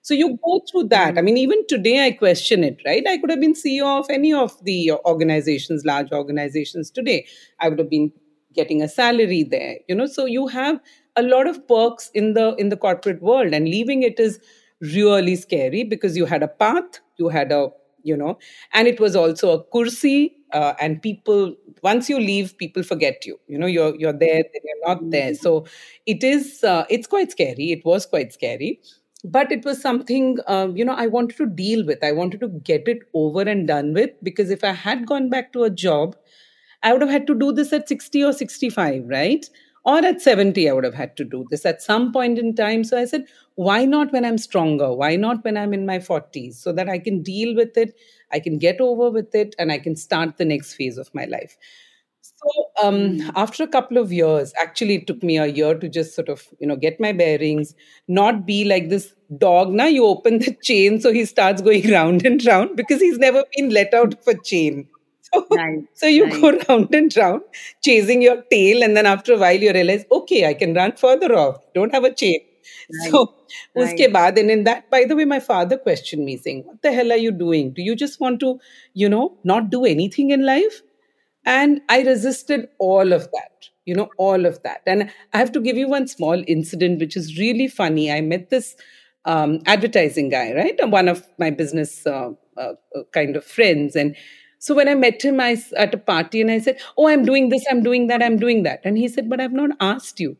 So 0.07 0.13
you 0.13 0.39
go 0.43 0.61
through 0.71 0.85
that. 0.89 1.17
I 1.17 1.21
mm. 1.21 1.25
mean, 1.25 1.37
even 1.37 1.65
today, 1.67 2.05
I 2.05 2.11
question 2.11 2.63
it, 2.63 2.81
right? 2.85 3.05
I 3.05 3.17
could 3.17 3.29
have 3.29 3.41
been 3.41 3.53
CEO 3.53 3.99
of 3.99 4.05
any 4.09 4.31
of 4.31 4.63
the 4.63 4.93
organizations, 5.05 5.83
large 5.83 6.11
organizations 6.11 6.89
today. 6.89 7.25
I 7.59 7.67
would 7.67 7.79
have 7.79 7.89
been 7.89 8.13
getting 8.53 8.81
a 8.81 8.87
salary 8.87 9.43
there, 9.43 9.75
you 9.89 9.95
know. 9.95 10.05
So 10.05 10.25
you 10.25 10.47
have 10.47 10.79
a 11.17 11.23
lot 11.23 11.45
of 11.45 11.67
perks 11.67 12.09
in 12.13 12.35
the 12.35 12.55
in 12.55 12.69
the 12.69 12.77
corporate 12.77 13.21
world, 13.21 13.53
and 13.53 13.65
leaving 13.65 14.03
it 14.03 14.17
is 14.17 14.39
really 14.81 15.35
scary 15.35 15.83
because 15.83 16.15
you 16.17 16.25
had 16.25 16.43
a 16.43 16.47
path, 16.47 16.99
you 17.17 17.29
had 17.29 17.51
a 17.51 17.69
you 18.03 18.15
know, 18.15 18.37
and 18.73 18.87
it 18.87 18.99
was 18.99 19.15
also 19.15 19.51
a 19.51 19.63
kursi. 19.65 20.31
Uh, 20.53 20.73
and 20.79 21.01
people, 21.01 21.53
once 21.83 22.09
you 22.09 22.17
leave, 22.17 22.57
people 22.57 22.81
forget 22.81 23.25
you. 23.25 23.37
You 23.47 23.57
know, 23.57 23.65
you're 23.65 23.93
you're 23.97 24.13
there, 24.13 24.43
then 24.43 24.61
you're 24.63 24.87
not 24.87 25.09
there. 25.09 25.33
So 25.35 25.65
it 26.05 26.23
is. 26.23 26.63
Uh, 26.63 26.85
it's 26.89 27.07
quite 27.07 27.31
scary. 27.31 27.71
It 27.71 27.83
was 27.85 28.05
quite 28.05 28.31
scary 28.33 28.79
but 29.23 29.51
it 29.51 29.65
was 29.65 29.81
something 29.81 30.37
uh, 30.47 30.67
you 30.75 30.85
know 30.85 30.93
i 30.93 31.07
wanted 31.07 31.35
to 31.37 31.45
deal 31.47 31.83
with 31.85 32.03
i 32.03 32.11
wanted 32.11 32.39
to 32.39 32.47
get 32.69 32.87
it 32.87 32.99
over 33.15 33.41
and 33.41 33.67
done 33.67 33.93
with 33.93 34.11
because 34.23 34.51
if 34.51 34.63
i 34.63 34.71
had 34.71 35.07
gone 35.07 35.29
back 35.29 35.51
to 35.51 35.63
a 35.63 35.69
job 35.71 36.15
i 36.83 36.91
would 36.93 37.01
have 37.01 37.09
had 37.11 37.27
to 37.27 37.35
do 37.35 37.51
this 37.51 37.73
at 37.73 37.87
60 37.89 38.23
or 38.23 38.33
65 38.33 39.03
right 39.07 39.49
or 39.87 39.97
at 40.09 40.21
70 40.21 40.69
i 40.69 40.73
would 40.73 40.83
have 40.83 40.93
had 41.01 41.15
to 41.17 41.23
do 41.23 41.45
this 41.51 41.65
at 41.65 41.81
some 41.81 42.11
point 42.13 42.37
in 42.39 42.53
time 42.55 42.83
so 42.83 42.97
i 42.99 43.05
said 43.05 43.25
why 43.55 43.85
not 43.85 44.11
when 44.13 44.25
i'm 44.25 44.37
stronger 44.37 44.93
why 44.93 45.15
not 45.15 45.43
when 45.43 45.57
i'm 45.57 45.73
in 45.73 45.85
my 45.85 45.99
40s 45.99 46.55
so 46.55 46.71
that 46.73 46.89
i 46.89 46.99
can 46.99 47.21
deal 47.23 47.55
with 47.55 47.77
it 47.77 47.93
i 48.31 48.39
can 48.39 48.57
get 48.57 48.81
over 48.81 49.09
with 49.09 49.33
it 49.33 49.55
and 49.57 49.71
i 49.71 49.77
can 49.79 49.95
start 49.95 50.37
the 50.37 50.45
next 50.45 50.73
phase 50.75 50.97
of 50.97 51.13
my 51.15 51.25
life 51.25 51.57
so 52.21 52.69
um, 52.83 53.19
after 53.35 53.63
a 53.63 53.67
couple 53.67 53.97
of 53.97 54.11
years, 54.11 54.53
actually, 54.61 54.95
it 54.95 55.07
took 55.07 55.23
me 55.23 55.37
a 55.37 55.47
year 55.47 55.73
to 55.77 55.89
just 55.89 56.13
sort 56.13 56.29
of 56.29 56.47
you 56.59 56.67
know 56.67 56.75
get 56.75 56.99
my 56.99 57.11
bearings, 57.11 57.73
not 58.07 58.45
be 58.45 58.63
like 58.65 58.89
this 58.89 59.13
dog. 59.37 59.71
Now 59.71 59.87
you 59.87 60.05
open 60.05 60.39
the 60.39 60.55
chain, 60.61 60.99
so 61.01 61.11
he 61.11 61.25
starts 61.25 61.61
going 61.61 61.89
round 61.91 62.25
and 62.25 62.43
round 62.45 62.75
because 62.75 63.01
he's 63.01 63.17
never 63.17 63.43
been 63.55 63.69
let 63.69 63.93
out 63.93 64.13
of 64.13 64.27
a 64.27 64.35
chain. 64.43 64.87
So, 65.33 65.45
right, 65.51 65.83
so 65.93 66.07
you 66.07 66.25
right. 66.25 66.41
go 66.41 66.51
round 66.69 66.93
and 66.95 67.15
round, 67.17 67.41
chasing 67.83 68.21
your 68.21 68.41
tail, 68.51 68.81
and 68.83 68.95
then 68.95 69.05
after 69.05 69.33
a 69.33 69.37
while 69.37 69.55
you 69.59 69.73
realize, 69.73 70.05
okay, 70.11 70.47
I 70.47 70.53
can 70.53 70.73
run 70.73 70.93
further 70.93 71.33
off. 71.35 71.57
Don't 71.73 71.93
have 71.93 72.03
a 72.05 72.13
chain. 72.13 72.39
Right. 73.01 73.11
So, 73.11 73.33
right. 73.75 73.83
uske 73.83 74.07
baad, 74.13 74.39
and 74.39 74.49
in 74.49 74.63
that, 74.63 74.89
by 74.89 75.03
the 75.05 75.15
way, 75.15 75.25
my 75.25 75.39
father 75.39 75.77
questioned 75.77 76.25
me, 76.25 76.37
saying, 76.37 76.63
"What 76.65 76.81
the 76.81 76.93
hell 76.93 77.11
are 77.11 77.21
you 77.25 77.31
doing? 77.31 77.71
Do 77.73 77.81
you 77.81 77.95
just 77.95 78.19
want 78.19 78.39
to, 78.41 78.59
you 78.93 79.09
know, 79.09 79.37
not 79.43 79.69
do 79.69 79.83
anything 79.85 80.31
in 80.31 80.45
life?" 80.45 80.81
And 81.45 81.81
I 81.89 82.01
resisted 82.03 82.67
all 82.77 83.13
of 83.13 83.23
that, 83.31 83.69
you 83.85 83.95
know, 83.95 84.09
all 84.17 84.45
of 84.45 84.61
that. 84.63 84.81
And 84.85 85.09
I 85.33 85.37
have 85.37 85.51
to 85.53 85.61
give 85.61 85.77
you 85.77 85.87
one 85.87 86.07
small 86.07 86.43
incident, 86.47 86.99
which 86.99 87.15
is 87.15 87.37
really 87.39 87.67
funny. 87.67 88.11
I 88.11 88.21
met 88.21 88.49
this 88.49 88.75
um, 89.25 89.59
advertising 89.65 90.29
guy, 90.29 90.53
right? 90.53 90.89
One 90.89 91.07
of 91.07 91.25
my 91.37 91.49
business 91.49 92.05
uh, 92.05 92.31
uh, 92.57 92.73
uh, 92.95 93.03
kind 93.13 93.35
of 93.35 93.45
friends. 93.45 93.95
And 93.95 94.15
so 94.67 94.75
when 94.75 94.89
I 94.89 94.95
met 94.95 95.21
him 95.21 95.39
I, 95.39 95.55
at 95.77 95.93
a 95.93 95.97
party 95.97 96.41
and 96.41 96.51
I 96.51 96.59
said, 96.59 96.77
Oh, 96.97 97.07
I'm 97.07 97.23
doing 97.23 97.47
this, 97.47 97.65
I'm 97.71 97.81
doing 97.81 98.07
that, 98.07 98.21
I'm 98.21 98.37
doing 98.37 98.63
that. 98.63 98.81
And 98.83 98.97
he 98.97 99.07
said, 99.07 99.29
But 99.29 99.39
I've 99.39 99.53
not 99.53 99.69
asked 99.79 100.19
you. 100.19 100.35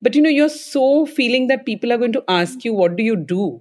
But 0.00 0.14
you 0.14 0.22
know, 0.22 0.30
you're 0.30 0.48
so 0.48 1.04
feeling 1.04 1.48
that 1.48 1.66
people 1.66 1.92
are 1.92 1.98
going 1.98 2.12
to 2.12 2.22
ask 2.28 2.64
you, 2.64 2.72
What 2.72 2.94
do 2.94 3.02
you 3.02 3.16
do? 3.16 3.60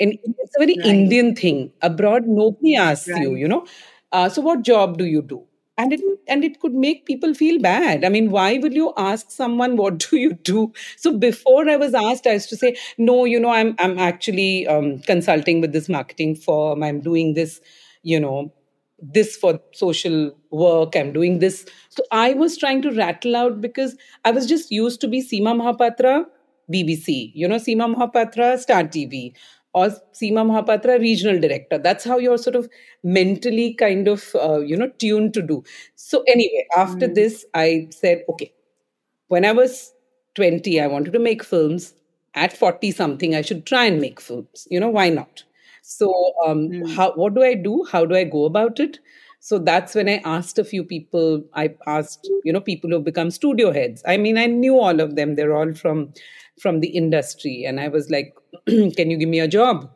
And 0.00 0.18
it's 0.24 0.56
a 0.56 0.58
very 0.58 0.76
right. 0.78 0.86
Indian 0.86 1.36
thing. 1.36 1.70
Abroad, 1.80 2.26
nobody 2.26 2.74
asks 2.74 3.08
right. 3.08 3.22
you, 3.22 3.36
you 3.36 3.46
know. 3.46 3.66
Uh, 4.10 4.28
so, 4.28 4.42
what 4.42 4.62
job 4.62 4.98
do 4.98 5.04
you 5.04 5.22
do? 5.22 5.46
and 5.78 5.94
it 5.94 6.00
and 6.28 6.44
it 6.44 6.56
could 6.62 6.74
make 6.84 7.06
people 7.06 7.32
feel 7.32 7.58
bad 7.66 8.04
i 8.04 8.08
mean 8.14 8.26
why 8.32 8.48
would 8.62 8.74
you 8.78 8.92
ask 9.02 9.30
someone 9.30 9.76
what 9.76 9.98
do 10.04 10.18
you 10.22 10.34
do 10.48 10.70
so 11.04 11.12
before 11.22 11.62
i 11.74 11.76
was 11.82 11.94
asked 12.00 12.26
i 12.26 12.34
used 12.38 12.50
to 12.50 12.58
say 12.62 12.76
no 12.98 13.24
you 13.24 13.40
know 13.44 13.52
i'm 13.58 13.74
i'm 13.78 13.98
actually 13.98 14.66
um, 14.66 14.98
consulting 15.12 15.62
with 15.62 15.72
this 15.72 15.88
marketing 15.88 16.34
firm 16.34 16.82
i'm 16.82 17.00
doing 17.00 17.32
this 17.38 17.60
you 18.02 18.20
know 18.20 18.52
this 19.02 19.36
for 19.36 19.58
social 19.72 20.32
work 20.50 20.96
i'm 20.96 21.12
doing 21.12 21.38
this 21.38 21.66
so 21.88 22.02
i 22.10 22.32
was 22.34 22.56
trying 22.56 22.82
to 22.82 22.90
rattle 22.92 23.36
out 23.36 23.60
because 23.60 23.96
i 24.24 24.30
was 24.30 24.46
just 24.46 24.70
used 24.70 25.00
to 25.00 25.08
be 25.08 25.22
seema 25.22 25.54
mohapatra 25.60 26.24
bbc 26.72 27.32
you 27.34 27.48
know 27.48 27.56
seema 27.56 27.88
mohapatra 27.94 28.58
star 28.58 28.84
tv 28.84 29.32
or 29.72 29.88
Seema 30.12 30.44
Mohapatra, 30.44 30.98
regional 31.00 31.40
director. 31.40 31.78
That's 31.78 32.04
how 32.04 32.18
you're 32.18 32.38
sort 32.38 32.56
of 32.56 32.68
mentally 33.02 33.74
kind 33.74 34.08
of, 34.08 34.34
uh, 34.34 34.58
you 34.60 34.76
know, 34.76 34.88
tuned 34.98 35.34
to 35.34 35.42
do. 35.42 35.62
So, 35.94 36.22
anyway, 36.26 36.66
after 36.76 37.08
mm. 37.08 37.14
this, 37.14 37.44
I 37.54 37.88
said, 37.90 38.24
okay, 38.30 38.52
when 39.28 39.44
I 39.44 39.52
was 39.52 39.92
20, 40.34 40.80
I 40.80 40.86
wanted 40.86 41.12
to 41.12 41.18
make 41.18 41.44
films. 41.44 41.94
At 42.34 42.56
40 42.56 42.92
something, 42.92 43.34
I 43.34 43.42
should 43.42 43.66
try 43.66 43.86
and 43.86 44.00
make 44.00 44.20
films. 44.20 44.68
You 44.70 44.78
know, 44.78 44.88
why 44.88 45.08
not? 45.08 45.42
So, 45.90 46.34
um, 46.46 46.68
mm. 46.68 46.94
how, 46.94 47.12
what 47.14 47.34
do 47.34 47.42
I 47.42 47.54
do? 47.54 47.84
How 47.90 48.06
do 48.06 48.14
I 48.14 48.22
go 48.22 48.44
about 48.44 48.78
it? 48.78 49.00
So 49.40 49.58
that's 49.58 49.94
when 49.94 50.08
I 50.08 50.20
asked 50.24 50.58
a 50.58 50.64
few 50.64 50.84
people. 50.84 51.42
I 51.54 51.74
asked, 51.86 52.28
you 52.44 52.52
know, 52.52 52.60
people 52.60 52.90
who 52.90 53.00
become 53.00 53.30
studio 53.30 53.72
heads. 53.72 54.02
I 54.06 54.16
mean, 54.16 54.38
I 54.38 54.46
knew 54.46 54.78
all 54.78 55.00
of 55.00 55.16
them. 55.16 55.34
They're 55.34 55.56
all 55.56 55.74
from 55.74 56.12
from 56.60 56.80
the 56.80 56.88
industry. 56.88 57.64
And 57.66 57.80
I 57.80 57.88
was 57.88 58.10
like, 58.10 58.34
can 58.66 59.10
you 59.10 59.16
give 59.16 59.28
me 59.28 59.40
a 59.40 59.48
job? 59.48 59.90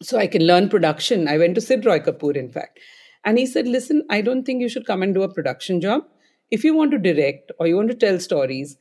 So 0.00 0.16
I 0.16 0.28
can 0.28 0.46
learn 0.46 0.68
production. 0.68 1.28
I 1.28 1.38
went 1.38 1.56
to 1.56 1.60
Sid 1.60 1.84
Roy 1.84 1.98
Kapur, 1.98 2.36
in 2.36 2.50
fact. 2.50 2.78
And 3.24 3.36
he 3.38 3.46
said, 3.46 3.66
listen, 3.66 4.04
I 4.08 4.20
don't 4.20 4.44
think 4.44 4.60
you 4.60 4.68
should 4.68 4.86
come 4.86 5.02
and 5.02 5.14
do 5.14 5.22
a 5.22 5.32
production 5.32 5.80
job. 5.80 6.04
If 6.50 6.64
you 6.64 6.74
want 6.74 6.92
to 6.92 6.98
direct 6.98 7.52
or 7.58 7.66
you 7.66 7.76
want 7.76 7.90
to 7.90 7.96
tell 7.96 8.18
stories, 8.18 8.76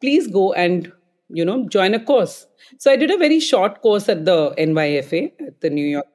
please 0.00 0.26
go 0.26 0.52
and, 0.52 0.92
you 1.28 1.44
know, 1.44 1.68
join 1.68 1.94
a 1.94 2.00
course. 2.04 2.46
So 2.78 2.90
I 2.90 2.96
did 2.96 3.10
a 3.10 3.16
very 3.16 3.40
short 3.40 3.82
course 3.82 4.08
at 4.08 4.24
the 4.24 4.54
NYFA, 4.58 5.32
at 5.46 5.60
the 5.60 5.70
New 5.70 5.84
York, 5.84 6.06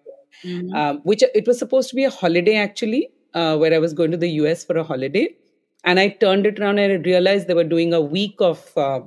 mm-hmm. 0.43 0.73
uh, 0.73 0.93
which 1.03 1.23
it 1.35 1.47
was 1.47 1.59
supposed 1.59 1.89
to 1.89 1.95
be 1.95 2.03
a 2.03 2.09
holiday 2.09 2.55
actually, 2.55 3.09
uh, 3.33 3.57
where 3.57 3.73
I 3.73 3.77
was 3.77 3.93
going 3.93 4.11
to 4.11 4.17
the 4.17 4.29
US 4.41 4.63
for 4.63 4.77
a 4.77 4.83
holiday. 4.83 5.35
And 5.83 5.99
I 5.99 6.09
turned 6.09 6.45
it 6.45 6.59
around 6.59 6.79
and 6.79 6.93
I 6.93 6.95
realized 6.95 7.47
they 7.47 7.53
were 7.53 7.63
doing 7.63 7.93
a 7.93 8.01
week 8.01 8.35
of 8.39 8.71
uh, 8.77 9.01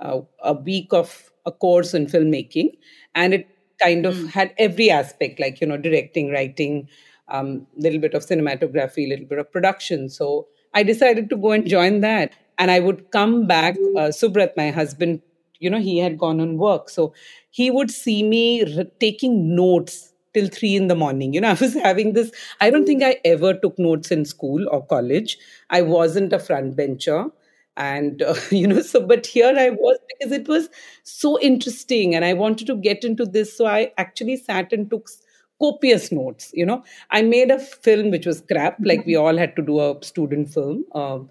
uh, 0.00 0.20
a 0.42 0.54
week 0.54 0.92
of 0.92 1.30
a 1.46 1.52
course 1.52 1.94
in 1.94 2.06
filmmaking, 2.06 2.70
and 3.14 3.34
it 3.34 3.48
kind 3.80 4.06
of 4.06 4.14
mm. 4.14 4.28
had 4.30 4.54
every 4.58 4.90
aspect, 4.90 5.40
like 5.40 5.60
you 5.60 5.66
know, 5.66 5.76
directing, 5.76 6.30
writing, 6.30 6.88
a 7.28 7.36
um, 7.36 7.66
little 7.76 8.00
bit 8.00 8.14
of 8.14 8.24
cinematography, 8.24 9.06
a 9.06 9.08
little 9.08 9.26
bit 9.26 9.38
of 9.38 9.50
production. 9.52 10.08
So 10.08 10.48
I 10.74 10.82
decided 10.82 11.28
to 11.30 11.36
go 11.36 11.52
and 11.52 11.66
join 11.66 12.00
that. 12.00 12.32
And 12.60 12.70
I 12.70 12.80
would 12.80 13.10
come 13.10 13.48
back. 13.48 13.76
Uh, 13.96 14.10
Subrat, 14.10 14.56
my 14.56 14.70
husband, 14.70 15.22
you 15.60 15.70
know, 15.70 15.80
he 15.80 15.98
had 15.98 16.18
gone 16.18 16.40
on 16.40 16.58
work. 16.58 16.90
So 16.90 17.14
he 17.50 17.70
would 17.70 17.90
see 17.90 18.22
me 18.22 18.62
r- 18.78 18.84
taking 19.00 19.56
notes 19.56 20.12
till 20.34 20.48
three 20.48 20.76
in 20.76 20.88
the 20.88 20.94
morning. 20.94 21.34
You 21.34 21.40
know, 21.40 21.50
I 21.50 21.54
was 21.54 21.74
having 21.74 22.12
this. 22.12 22.30
I 22.60 22.70
don't 22.70 22.86
think 22.86 23.02
I 23.02 23.18
ever 23.24 23.54
took 23.54 23.78
notes 23.78 24.12
in 24.12 24.24
school 24.26 24.68
or 24.70 24.86
college. 24.86 25.38
I 25.70 25.82
wasn't 25.82 26.32
a 26.32 26.38
front 26.38 26.76
bencher. 26.76 27.26
And, 27.76 28.22
uh, 28.22 28.34
you 28.50 28.68
know, 28.68 28.82
so, 28.82 29.00
but 29.06 29.26
here 29.26 29.54
I 29.56 29.70
was 29.70 29.98
because 30.08 30.32
it 30.32 30.48
was 30.48 30.68
so 31.02 31.40
interesting 31.40 32.14
and 32.14 32.24
I 32.24 32.34
wanted 32.34 32.66
to 32.68 32.76
get 32.76 33.04
into 33.04 33.24
this. 33.26 33.56
So 33.56 33.66
I 33.66 33.92
actually 33.98 34.36
sat 34.36 34.72
and 34.72 34.90
took 34.90 35.08
copious 35.60 36.10
notes. 36.12 36.50
You 36.54 36.66
know, 36.66 36.84
I 37.10 37.22
made 37.22 37.50
a 37.50 37.58
film 37.58 38.10
which 38.10 38.26
was 38.26 38.40
crap, 38.42 38.78
like 38.84 39.04
we 39.06 39.16
all 39.16 39.36
had 39.36 39.56
to 39.56 39.62
do 39.62 39.80
a 39.80 39.96
student 40.02 40.50
film. 40.52 40.84
Um, 40.94 41.30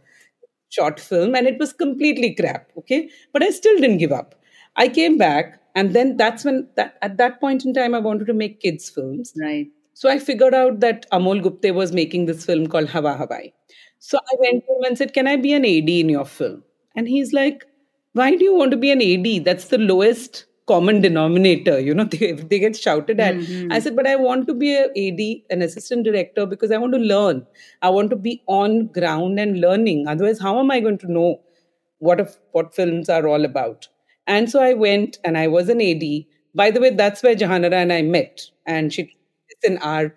short 0.69 0.99
film 0.99 1.35
and 1.35 1.47
it 1.47 1.57
was 1.59 1.73
completely 1.73 2.33
crap 2.35 2.69
okay? 2.77 3.09
But 3.33 3.43
i 3.43 3.49
still 3.49 3.75
didn't 3.79 3.97
give 3.97 4.11
up. 4.11 4.35
I 4.75 4.87
came 4.87 5.17
back 5.17 5.59
and 5.75 5.93
then 5.95 6.17
that's 6.17 6.45
when 6.45 6.67
that 6.75 6.97
at 7.01 7.17
that 7.17 7.39
point 7.39 7.65
in 7.65 7.73
time 7.73 7.95
i 7.95 7.99
wanted 7.99 8.27
to 8.27 8.33
make 8.33 8.59
kids 8.61 8.89
films. 8.89 9.33
Right. 9.41 9.67
So 9.93 10.09
i 10.09 10.19
figured 10.19 10.53
out 10.53 10.79
that 10.81 11.09
amol 11.11 11.41
gupte 11.47 11.73
was 11.73 11.91
making 11.91 12.25
this 12.25 12.45
film 12.45 12.67
called 12.67 12.89
hawa 12.89 13.15
hawai 13.21 13.51
so 13.99 14.17
i 14.17 14.35
went 14.39 14.63
to 14.65 14.73
him 14.77 14.83
and 14.89 14.97
said 14.97 15.13
can 15.13 15.27
i 15.27 15.35
be 15.35 15.53
an 15.53 15.65
ad 15.65 15.89
in 15.89 16.09
your 16.09 16.25
film? 16.25 16.63
And 16.95 17.07
he's 17.07 17.33
like 17.33 17.65
why 18.13 18.35
do 18.35 18.43
you 18.43 18.55
want 18.55 18.71
to 18.71 18.77
be 18.77 18.91
an 18.91 19.01
ad 19.01 19.45
that's 19.45 19.67
the 19.69 19.77
lowest 19.77 20.45
common 20.71 21.01
denominator 21.01 21.79
you 21.79 21.93
know 21.93 22.03
they, 22.13 22.31
they 22.53 22.59
get 22.59 22.75
shouted 22.85 23.19
at 23.19 23.35
mm-hmm. 23.35 23.71
i 23.71 23.79
said 23.79 23.95
but 23.99 24.07
i 24.07 24.15
want 24.15 24.47
to 24.47 24.53
be 24.63 24.73
a 24.75 24.85
ad 25.03 25.21
an 25.55 25.61
assistant 25.67 26.03
director 26.09 26.45
because 26.55 26.71
i 26.71 26.81
want 26.85 26.93
to 26.93 27.03
learn 27.13 27.45
i 27.81 27.89
want 27.97 28.09
to 28.09 28.15
be 28.15 28.41
on 28.47 28.81
ground 28.99 29.39
and 29.45 29.61
learning 29.67 30.07
otherwise 30.07 30.39
how 30.47 30.57
am 30.63 30.71
i 30.71 30.79
going 30.79 30.97
to 31.05 31.11
know 31.11 31.29
what 31.99 32.19
if, 32.19 32.37
what 32.51 32.73
films 32.73 33.09
are 33.09 33.27
all 33.27 33.45
about 33.45 33.89
and 34.29 34.49
so 34.49 34.61
I 34.61 34.73
went 34.75 35.17
and 35.25 35.37
I 35.37 35.47
was 35.47 35.69
an 35.69 35.81
AD. 35.81 36.03
By 36.53 36.69
the 36.69 36.79
way, 36.79 36.91
that's 36.91 37.23
where 37.23 37.35
Jahanara 37.35 37.73
and 37.73 37.91
I 37.91 38.03
met. 38.03 38.41
And 38.67 38.93
she, 38.93 39.17
in 39.63 39.79
our, 39.79 40.13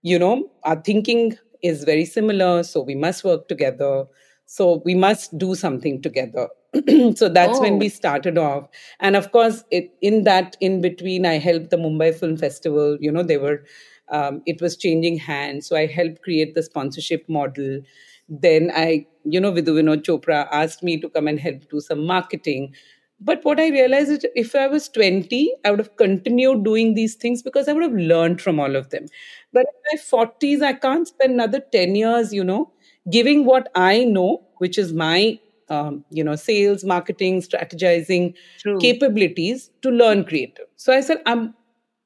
you 0.00 0.18
know, 0.18 0.50
our 0.64 0.80
thinking 0.80 1.36
is 1.62 1.84
very 1.84 2.06
similar. 2.06 2.62
So 2.62 2.80
we 2.80 2.94
must 2.94 3.22
work 3.22 3.48
together. 3.48 4.06
So 4.52 4.82
we 4.84 4.96
must 4.96 5.38
do 5.38 5.54
something 5.54 6.02
together. 6.02 6.48
so 7.14 7.28
that's 7.28 7.58
oh. 7.58 7.60
when 7.60 7.78
we 7.78 7.88
started 7.88 8.36
off. 8.36 8.68
And 8.98 9.14
of 9.14 9.30
course, 9.30 9.62
it, 9.70 9.94
in 10.02 10.24
that 10.24 10.56
in 10.60 10.80
between, 10.80 11.24
I 11.24 11.34
helped 11.38 11.70
the 11.70 11.76
Mumbai 11.76 12.12
Film 12.12 12.36
Festival. 12.36 12.98
You 13.00 13.12
know, 13.12 13.22
they 13.22 13.36
were, 13.36 13.62
um, 14.08 14.42
it 14.46 14.60
was 14.60 14.76
changing 14.76 15.18
hands. 15.18 15.68
So 15.68 15.76
I 15.76 15.86
helped 15.86 16.22
create 16.22 16.56
the 16.56 16.64
sponsorship 16.64 17.28
model. 17.28 17.82
Then 18.28 18.72
I, 18.74 19.06
you 19.22 19.38
know, 19.38 19.52
Vidhu 19.52 19.76
Vinod 19.78 20.02
Chopra 20.02 20.48
asked 20.50 20.82
me 20.82 21.00
to 21.00 21.08
come 21.08 21.28
and 21.28 21.38
help 21.38 21.70
do 21.70 21.78
some 21.78 22.04
marketing. 22.04 22.74
But 23.20 23.44
what 23.44 23.60
I 23.60 23.68
realized 23.68 24.10
is 24.10 24.26
if 24.34 24.56
I 24.56 24.66
was 24.66 24.88
20, 24.88 25.54
I 25.64 25.70
would 25.70 25.78
have 25.78 25.96
continued 25.96 26.64
doing 26.64 26.94
these 26.94 27.14
things 27.14 27.40
because 27.40 27.68
I 27.68 27.72
would 27.72 27.84
have 27.84 27.92
learned 27.92 28.40
from 28.40 28.58
all 28.58 28.74
of 28.74 28.90
them. 28.90 29.06
But 29.52 29.66
in 29.92 29.98
my 29.98 30.02
40s, 30.02 30.60
I 30.62 30.72
can't 30.72 31.06
spend 31.06 31.34
another 31.34 31.60
10 31.60 31.94
years, 31.94 32.32
you 32.32 32.42
know, 32.42 32.72
giving 33.10 33.44
what 33.44 33.70
I 33.74 34.04
know, 34.04 34.42
which 34.58 34.76
is 34.78 34.92
my, 34.92 35.38
um, 35.68 36.04
you 36.10 36.24
know, 36.24 36.36
sales, 36.36 36.84
marketing, 36.84 37.40
strategizing 37.40 38.34
True. 38.58 38.78
capabilities 38.78 39.70
to 39.82 39.90
learn 39.90 40.24
creative. 40.24 40.66
So 40.76 40.92
I 40.92 41.00
said, 41.00 41.22
I'm, 41.26 41.54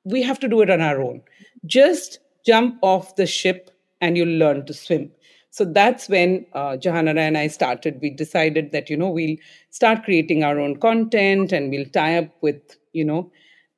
we 0.04 0.22
have 0.22 0.38
to 0.40 0.48
do 0.48 0.60
it 0.60 0.70
on 0.70 0.80
our 0.80 1.00
own. 1.00 1.22
Just 1.64 2.18
jump 2.46 2.78
off 2.82 3.16
the 3.16 3.26
ship 3.26 3.70
and 4.00 4.16
you'll 4.16 4.38
learn 4.38 4.66
to 4.66 4.74
swim. 4.74 5.10
So 5.50 5.64
that's 5.64 6.08
when 6.08 6.44
uh, 6.52 6.76
Jahanara 6.76 7.18
and 7.18 7.38
I 7.38 7.46
started. 7.46 8.00
We 8.02 8.10
decided 8.10 8.72
that, 8.72 8.90
you 8.90 8.96
know, 8.96 9.08
we'll 9.08 9.36
start 9.70 10.02
creating 10.04 10.42
our 10.42 10.58
own 10.58 10.76
content 10.80 11.52
and 11.52 11.70
we'll 11.70 11.86
tie 11.86 12.18
up 12.18 12.28
with, 12.42 12.60
you 12.92 13.04
know, 13.04 13.30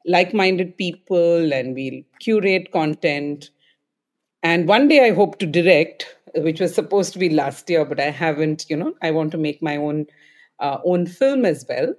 like 0.06 0.32
minded 0.32 0.78
people 0.78 1.52
and 1.52 1.74
we'll 1.74 2.02
curate 2.20 2.72
content. 2.72 3.50
And 4.42 4.66
one 4.66 4.88
day 4.88 5.06
I 5.06 5.14
hope 5.14 5.38
to 5.40 5.46
direct, 5.46 6.15
which 6.36 6.60
was 6.60 6.74
supposed 6.74 7.12
to 7.12 7.18
be 7.18 7.30
last 7.30 7.68
year, 7.70 7.84
but 7.84 8.00
I 8.00 8.10
haven't, 8.10 8.66
you 8.68 8.76
know, 8.76 8.94
I 9.02 9.10
want 9.10 9.32
to 9.32 9.38
make 9.38 9.62
my 9.62 9.76
own 9.76 10.06
uh, 10.60 10.78
own 10.84 11.06
film 11.06 11.44
as 11.44 11.64
well. 11.68 11.94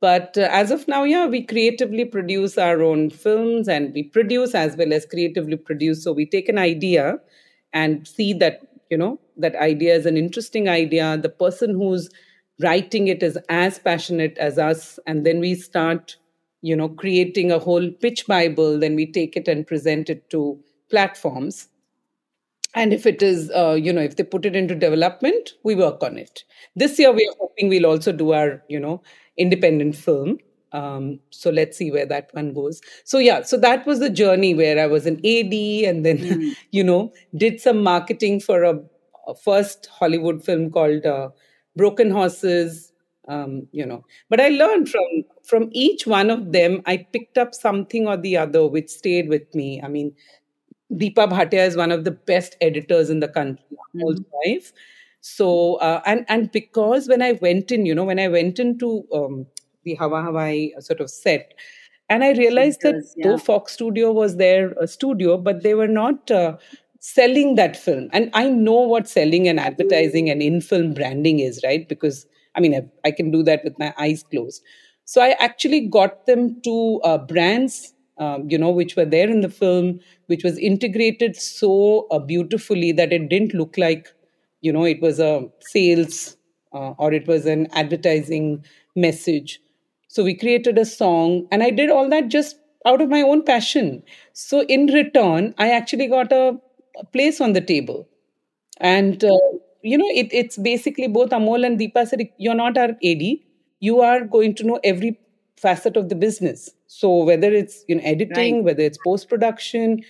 But 0.00 0.36
uh, 0.38 0.48
as 0.50 0.70
of 0.70 0.88
now, 0.88 1.04
yeah, 1.04 1.26
we 1.26 1.44
creatively 1.44 2.04
produce 2.04 2.56
our 2.56 2.82
own 2.82 3.10
films 3.10 3.68
and 3.68 3.92
we 3.92 4.02
produce 4.02 4.54
as 4.54 4.76
well 4.76 4.92
as 4.92 5.04
creatively 5.06 5.56
produce. 5.56 6.02
So 6.02 6.12
we 6.12 6.26
take 6.26 6.48
an 6.48 6.58
idea 6.58 7.18
and 7.72 8.06
see 8.06 8.32
that 8.34 8.62
you 8.90 8.96
know 8.96 9.18
that 9.36 9.54
idea 9.56 9.94
is 9.94 10.06
an 10.06 10.16
interesting 10.16 10.68
idea 10.68 11.16
the 11.16 11.28
person 11.28 11.70
who's 11.74 12.10
writing 12.62 13.08
it 13.08 13.22
is 13.22 13.38
as 13.48 13.78
passionate 13.78 14.36
as 14.38 14.58
us 14.58 14.98
and 15.06 15.24
then 15.24 15.40
we 15.40 15.54
start 15.54 16.16
you 16.60 16.76
know 16.76 16.88
creating 16.88 17.50
a 17.50 17.58
whole 17.58 17.90
pitch 17.90 18.26
bible 18.26 18.78
then 18.78 18.94
we 18.94 19.10
take 19.10 19.36
it 19.36 19.48
and 19.48 19.66
present 19.66 20.10
it 20.10 20.28
to 20.28 20.58
platforms 20.90 21.68
and 22.74 22.92
if 22.92 23.06
it 23.06 23.22
is 23.22 23.50
uh, 23.50 23.72
you 23.72 23.92
know 23.92 24.00
if 24.00 24.16
they 24.16 24.24
put 24.24 24.44
it 24.44 24.56
into 24.56 24.74
development 24.74 25.50
we 25.62 25.74
work 25.74 26.02
on 26.02 26.18
it. 26.18 26.44
This 26.76 26.98
year 26.98 27.12
we 27.12 27.26
are 27.26 27.36
hoping 27.40 27.68
we'll 27.68 27.86
also 27.86 28.12
do 28.12 28.32
our 28.32 28.62
you 28.68 28.80
know 28.80 29.02
independent 29.36 29.96
film. 29.96 30.38
Um, 30.72 31.18
so 31.30 31.50
let's 31.50 31.76
see 31.76 31.90
where 31.90 32.06
that 32.06 32.28
one 32.32 32.52
goes. 32.54 32.80
So 33.04 33.18
yeah 33.18 33.42
so 33.42 33.56
that 33.58 33.86
was 33.86 33.98
the 33.98 34.10
journey 34.10 34.54
where 34.54 34.78
i 34.78 34.86
was 34.86 35.06
an 35.06 35.16
ad 35.26 35.52
and 35.90 36.06
then 36.06 36.18
mm. 36.18 36.56
you 36.70 36.84
know 36.84 37.12
did 37.36 37.60
some 37.60 37.82
marketing 37.82 38.40
for 38.40 38.62
a, 38.64 38.78
a 39.26 39.34
first 39.34 39.88
hollywood 39.98 40.44
film 40.44 40.70
called 40.70 41.04
uh, 41.06 41.28
broken 41.76 42.10
horses 42.10 42.92
um, 43.28 43.68
you 43.72 43.86
know. 43.86 44.04
But 44.28 44.40
i 44.40 44.48
learned 44.48 44.88
from 44.88 45.24
from 45.44 45.68
each 45.72 46.06
one 46.06 46.30
of 46.30 46.52
them 46.52 46.82
i 46.86 46.96
picked 46.96 47.38
up 47.38 47.54
something 47.54 48.06
or 48.06 48.16
the 48.16 48.36
other 48.36 48.66
which 48.66 48.88
stayed 48.88 49.28
with 49.28 49.54
me. 49.54 49.80
I 49.82 49.88
mean 49.88 50.14
deepa 50.92 51.28
bhatia 51.28 51.66
is 51.66 51.76
one 51.76 51.92
of 51.92 52.04
the 52.04 52.10
best 52.10 52.56
editors 52.60 53.10
in 53.10 53.20
the 53.20 53.28
country 53.28 53.64
mm. 53.94 54.24
life 54.44 54.72
so 55.20 55.74
uh, 55.76 56.00
and 56.06 56.24
and 56.28 56.50
because 56.50 57.08
when 57.08 57.22
i 57.22 57.32
went 57.32 57.70
in 57.70 57.86
you 57.86 57.94
know 57.94 58.04
when 58.04 58.18
i 58.18 58.28
went 58.28 58.58
into 58.58 59.04
um, 59.14 59.46
the 59.84 59.94
Hawa 59.94 60.22
Hawai 60.22 60.82
sort 60.82 61.00
of 61.00 61.10
set. 61.10 61.54
And 62.08 62.24
I 62.24 62.32
realized 62.32 62.80
that 62.82 63.04
yeah. 63.16 63.28
though 63.28 63.38
Fox 63.38 63.72
Studio 63.72 64.12
was 64.12 64.36
their 64.36 64.74
uh, 64.80 64.86
studio, 64.86 65.36
but 65.36 65.62
they 65.62 65.74
were 65.74 65.88
not 65.88 66.30
uh, 66.30 66.56
selling 66.98 67.54
that 67.54 67.76
film. 67.76 68.08
And 68.12 68.30
I 68.34 68.48
know 68.48 68.80
what 68.80 69.08
selling 69.08 69.48
and 69.48 69.60
advertising 69.60 70.28
and 70.28 70.42
in 70.42 70.60
film 70.60 70.92
branding 70.94 71.38
is, 71.38 71.60
right? 71.64 71.88
Because 71.88 72.26
I 72.56 72.60
mean, 72.60 72.74
I, 72.74 73.08
I, 73.08 73.12
can 73.12 73.30
do 73.30 73.44
that 73.44 73.62
with 73.62 73.78
my 73.78 73.94
eyes 73.96 74.24
closed. 74.24 74.60
So 75.04 75.22
I 75.22 75.36
actually 75.38 75.86
got 75.86 76.26
them 76.26 76.60
to 76.62 77.00
uh, 77.04 77.18
brands, 77.18 77.94
um, 78.20 78.48
you 78.48 78.58
know, 78.58 78.70
which 78.70 78.96
were 78.96 79.04
there 79.04 79.28
in 79.28 79.40
the 79.40 79.48
film, 79.48 79.98
which 80.26 80.44
was 80.44 80.58
integrated 80.58 81.34
so 81.36 82.06
uh, 82.10 82.18
beautifully 82.18 82.92
that 82.92 83.12
it 83.12 83.28
didn't 83.28 83.54
look 83.54 83.76
like, 83.76 84.08
you 84.60 84.72
know, 84.72 84.84
it 84.84 85.00
was 85.00 85.18
a 85.18 85.48
sales 85.60 86.36
uh, 86.72 86.90
or 86.98 87.12
it 87.12 87.26
was 87.26 87.46
an 87.46 87.66
advertising 87.72 88.64
message 88.96 89.60
so 90.12 90.24
we 90.24 90.34
created 90.34 90.76
a 90.76 90.84
song, 90.84 91.46
and 91.52 91.62
I 91.62 91.70
did 91.70 91.88
all 91.88 92.08
that 92.08 92.30
just 92.30 92.56
out 92.84 93.00
of 93.00 93.08
my 93.08 93.22
own 93.22 93.44
passion. 93.44 94.02
So 94.32 94.62
in 94.62 94.86
return, 94.86 95.54
I 95.56 95.70
actually 95.70 96.08
got 96.08 96.32
a, 96.32 96.58
a 96.98 97.04
place 97.12 97.40
on 97.40 97.52
the 97.52 97.60
table. 97.60 98.08
And, 98.78 99.22
uh, 99.24 99.38
you 99.82 99.98
know, 99.98 100.08
it, 100.08 100.28
it's 100.32 100.58
basically 100.58 101.08
both 101.08 101.30
Amol 101.30 101.66
and 101.66 101.78
Deepa 101.78 102.06
said, 102.08 102.28
You're 102.38 102.54
not 102.54 102.78
our 102.78 102.90
AD. 103.04 103.40
You 103.80 104.00
are 104.00 104.24
going 104.24 104.54
to 104.56 104.64
know 104.64 104.80
every 104.84 105.18
facet 105.60 105.96
of 105.96 106.08
the 106.08 106.14
business. 106.14 106.70
So 106.86 107.24
whether 107.24 107.52
it's 107.52 107.84
you 107.88 107.96
know, 107.96 108.02
editing, 108.04 108.56
right. 108.56 108.64
whether 108.64 108.82
it's 108.82 108.98
post 109.04 109.28
production, 109.28 110.02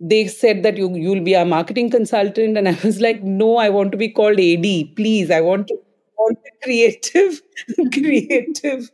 they 0.00 0.26
said 0.26 0.62
that 0.62 0.76
you 0.76 0.94
you'll 0.96 1.24
be 1.24 1.34
a 1.34 1.44
marketing 1.44 1.88
consultant 1.88 2.58
and 2.58 2.68
i 2.68 2.76
was 2.82 3.00
like 3.00 3.22
no 3.22 3.58
i 3.58 3.68
want 3.68 3.92
to 3.92 3.98
be 3.98 4.08
called 4.08 4.40
ad 4.40 4.64
please 4.96 5.30
i 5.30 5.40
want 5.40 5.68
to 5.68 5.76
want 6.18 6.38
creative 6.62 7.40
creative 7.92 8.90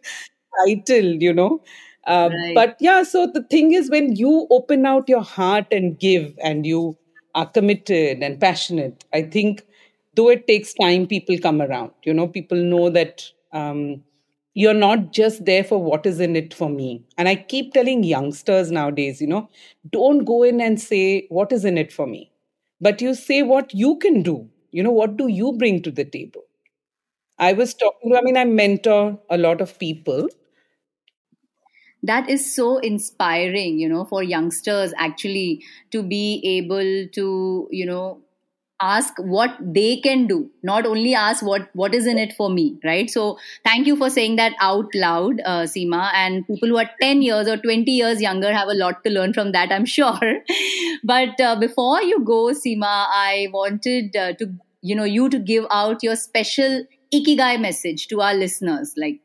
title, 0.66 1.14
you 1.22 1.32
know. 1.32 1.62
Uh, 2.06 2.30
right. 2.32 2.54
But 2.54 2.76
yeah, 2.80 3.02
so 3.02 3.26
the 3.26 3.42
thing 3.42 3.74
is, 3.74 3.90
when 3.90 4.16
you 4.16 4.46
open 4.50 4.86
out 4.86 5.08
your 5.08 5.22
heart 5.22 5.66
and 5.70 5.98
give, 5.98 6.34
and 6.42 6.66
you 6.66 6.96
are 7.34 7.46
committed 7.46 8.22
and 8.22 8.40
passionate, 8.40 9.04
I 9.12 9.22
think 9.22 9.64
though 10.14 10.30
it 10.30 10.46
takes 10.46 10.72
time, 10.74 11.06
people 11.06 11.38
come 11.38 11.60
around. 11.60 11.92
You 12.04 12.14
know, 12.14 12.26
people 12.26 12.56
know 12.56 12.90
that 12.90 13.24
um, 13.52 14.02
you're 14.58 14.74
not 14.74 15.12
just 15.12 15.44
there 15.44 15.62
for 15.62 15.80
what 15.80 16.04
is 16.04 16.18
in 16.18 16.34
it 16.34 16.52
for 16.52 16.68
me. 16.68 17.04
And 17.16 17.28
I 17.28 17.36
keep 17.36 17.72
telling 17.72 18.02
youngsters 18.02 18.72
nowadays, 18.72 19.20
you 19.20 19.28
know, 19.28 19.48
don't 19.88 20.24
go 20.24 20.42
in 20.42 20.60
and 20.60 20.80
say, 20.80 21.26
what 21.28 21.52
is 21.52 21.64
in 21.64 21.78
it 21.78 21.92
for 21.92 22.08
me? 22.08 22.32
But 22.80 23.00
you 23.00 23.14
say 23.14 23.42
what 23.42 23.72
you 23.72 23.98
can 23.98 24.22
do. 24.22 24.48
You 24.72 24.82
know, 24.82 24.90
what 24.90 25.16
do 25.16 25.28
you 25.28 25.52
bring 25.52 25.80
to 25.82 25.92
the 25.92 26.04
table? 26.04 26.42
I 27.38 27.52
was 27.52 27.72
talking, 27.72 28.10
to, 28.10 28.18
I 28.18 28.22
mean, 28.22 28.36
I 28.36 28.44
mentor 28.46 29.20
a 29.30 29.38
lot 29.38 29.60
of 29.60 29.78
people 29.78 30.28
that 32.02 32.30
is 32.30 32.54
so 32.54 32.78
inspiring 32.78 33.76
you 33.80 33.88
know 33.88 34.04
for 34.04 34.22
youngsters 34.22 34.94
actually 34.98 35.60
to 35.90 36.00
be 36.00 36.40
able 36.44 37.08
to 37.12 37.68
you 37.72 37.84
know 37.84 38.22
ask 38.80 39.14
what 39.18 39.56
they 39.60 39.96
can 39.96 40.26
do 40.26 40.48
not 40.62 40.86
only 40.86 41.14
ask 41.14 41.44
what 41.44 41.68
what 41.74 41.94
is 41.94 42.06
in 42.06 42.18
it 42.18 42.32
for 42.32 42.48
me 42.48 42.78
right? 42.84 43.10
So 43.10 43.38
thank 43.64 43.86
you 43.86 43.96
for 43.96 44.08
saying 44.08 44.36
that 44.36 44.54
out 44.60 44.94
loud 44.94 45.40
uh, 45.44 45.62
seema. 45.62 46.10
And 46.14 46.46
people 46.46 46.68
who 46.68 46.78
are 46.78 46.90
10 47.00 47.22
years 47.22 47.48
or 47.48 47.56
20 47.56 47.90
years 47.90 48.22
younger 48.22 48.52
have 48.52 48.68
a 48.68 48.74
lot 48.74 49.02
to 49.04 49.10
learn 49.10 49.32
from 49.32 49.52
that 49.52 49.72
i'm 49.72 49.84
sure. 49.96 50.34
But 51.02 51.40
uh, 51.40 51.56
before 51.56 52.02
you 52.02 52.24
go 52.24 52.52
seema 52.52 53.06
i 53.22 53.48
wanted 53.52 54.14
uh, 54.16 54.32
to 54.34 54.52
you 54.82 54.94
know 54.94 55.04
you 55.04 55.28
to 55.28 55.38
give 55.38 55.66
out 55.70 56.02
your 56.02 56.16
special 56.16 56.84
ikigai 57.12 57.60
message 57.60 58.06
to 58.08 58.20
our 58.20 58.34
listeners. 58.34 58.94
Like 58.96 59.20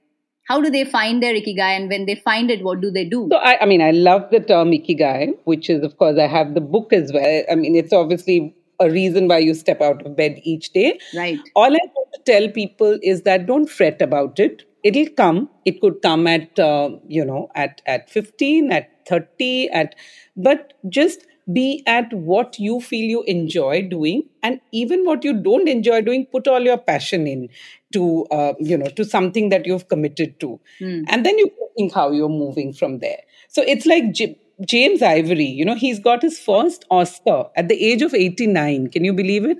how 0.45 0.59
do 0.61 0.69
they 0.69 0.83
find 0.83 1.21
their 1.21 1.33
ikigai 1.33 1.77
and 1.77 1.89
when 1.89 2.05
they 2.05 2.15
find 2.15 2.49
it 2.49 2.63
what 2.63 2.81
do 2.81 2.89
they 2.89 3.05
do? 3.05 3.27
So 3.31 3.37
I, 3.37 3.61
I, 3.61 3.65
mean 3.65 3.81
i 3.81 3.91
love 3.91 4.29
the 4.31 4.39
term 4.39 4.71
ikigai 4.71 5.37
which 5.43 5.69
is 5.69 5.83
of 5.83 5.97
course 5.97 6.17
i 6.17 6.27
have 6.27 6.53
the 6.53 6.61
book 6.61 6.91
as 6.91 7.13
well. 7.13 7.43
I 7.51 7.55
mean 7.55 7.75
it's 7.75 7.93
obviously 7.93 8.55
a 8.79 8.89
reason 8.89 9.27
why 9.27 9.39
you 9.39 9.53
step 9.53 9.81
out 9.81 10.05
of 10.05 10.15
bed 10.15 10.39
each 10.43 10.71
day. 10.71 10.99
Right. 11.15 11.39
All 11.55 11.73
i 11.73 11.79
want 11.95 12.13
to 12.13 12.31
tell 12.31 12.49
people 12.49 12.97
is 13.01 13.23
that 13.23 13.45
don't 13.45 13.67
fret 13.67 14.01
about 14.01 14.39
it. 14.39 14.63
It'll 14.83 15.09
come. 15.15 15.49
It 15.65 15.79
could 15.81 16.01
come 16.01 16.27
at 16.27 16.59
uh, 16.59 16.89
you 17.07 17.25
know 17.25 17.49
at 17.55 17.81
at 17.85 18.09
15 18.09 18.71
at 18.71 18.89
30 19.07 19.69
at 19.69 19.95
but 20.35 20.73
just 20.89 21.25
be 21.51 21.83
at 21.85 22.11
what 22.13 22.57
you 22.57 22.79
feel 22.79 23.03
you 23.03 23.23
enjoy 23.23 23.81
doing. 23.81 24.23
And 24.43 24.61
even 24.71 25.05
what 25.05 25.23
you 25.23 25.33
don't 25.33 25.67
enjoy 25.67 26.01
doing 26.01 26.25
put 26.25 26.47
all 26.47 26.61
your 26.61 26.77
passion 26.77 27.27
in 27.27 27.49
to 27.93 28.25
uh, 28.31 28.53
you 28.59 28.77
know 28.77 28.87
to 28.87 29.05
something 29.05 29.49
that 29.49 29.65
you've 29.65 29.87
committed 29.87 30.39
to. 30.39 30.59
Mm. 30.81 31.03
and 31.07 31.25
then 31.25 31.37
you 31.37 31.51
think 31.77 31.93
how 31.93 32.11
you're 32.11 32.29
moving 32.29 32.73
from 32.73 32.99
there. 32.99 33.19
So 33.49 33.61
it's 33.61 33.85
like 33.85 34.13
james 34.61 35.01
ivory 35.01 35.45
you 35.45 35.65
know 35.65 35.75
he's 35.75 35.99
got 35.99 36.21
his 36.21 36.39
first 36.39 36.85
oscar 36.91 37.45
at 37.55 37.67
the 37.67 37.83
age 37.83 38.01
of 38.01 38.13
89 38.13 38.87
can 38.89 39.03
you 39.03 39.13
believe 39.13 39.45
it 39.45 39.57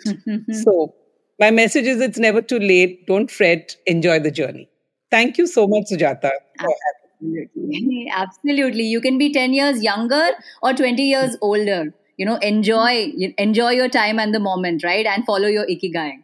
so 0.63 0.93
my 1.39 1.51
message 1.51 1.85
is 1.85 2.01
it's 2.01 2.19
never 2.19 2.41
too 2.41 2.59
late 2.59 3.05
don't 3.07 3.31
fret 3.31 3.75
enjoy 3.85 4.19
the 4.19 4.31
journey 4.31 4.69
thank 5.11 5.37
you 5.37 5.47
so 5.47 5.67
much 5.67 5.85
sujata 5.91 6.31
Absolutely. 7.23 8.09
Absolutely. 8.13 8.83
You 8.83 9.01
can 9.01 9.17
be 9.17 9.31
10 9.31 9.53
years 9.53 9.83
younger 9.83 10.31
or 10.61 10.73
20 10.73 11.01
years 11.03 11.37
older. 11.41 11.93
You 12.17 12.25
know, 12.25 12.35
enjoy 12.37 13.11
enjoy 13.37 13.71
your 13.71 13.89
time 13.89 14.19
and 14.19 14.33
the 14.33 14.39
moment, 14.39 14.83
right? 14.83 15.05
And 15.05 15.25
follow 15.25 15.47
your 15.47 15.65
ikigai. 15.65 16.23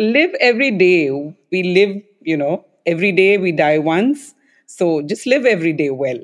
Live 0.00 0.34
every 0.40 0.72
day. 0.72 1.10
We 1.52 1.62
live, 1.62 2.02
you 2.22 2.36
know, 2.36 2.64
every 2.84 3.12
day 3.12 3.38
we 3.38 3.52
die 3.52 3.78
once. 3.78 4.34
So 4.66 5.02
just 5.02 5.26
live 5.26 5.46
every 5.46 5.72
day 5.72 5.90
well. 5.90 6.18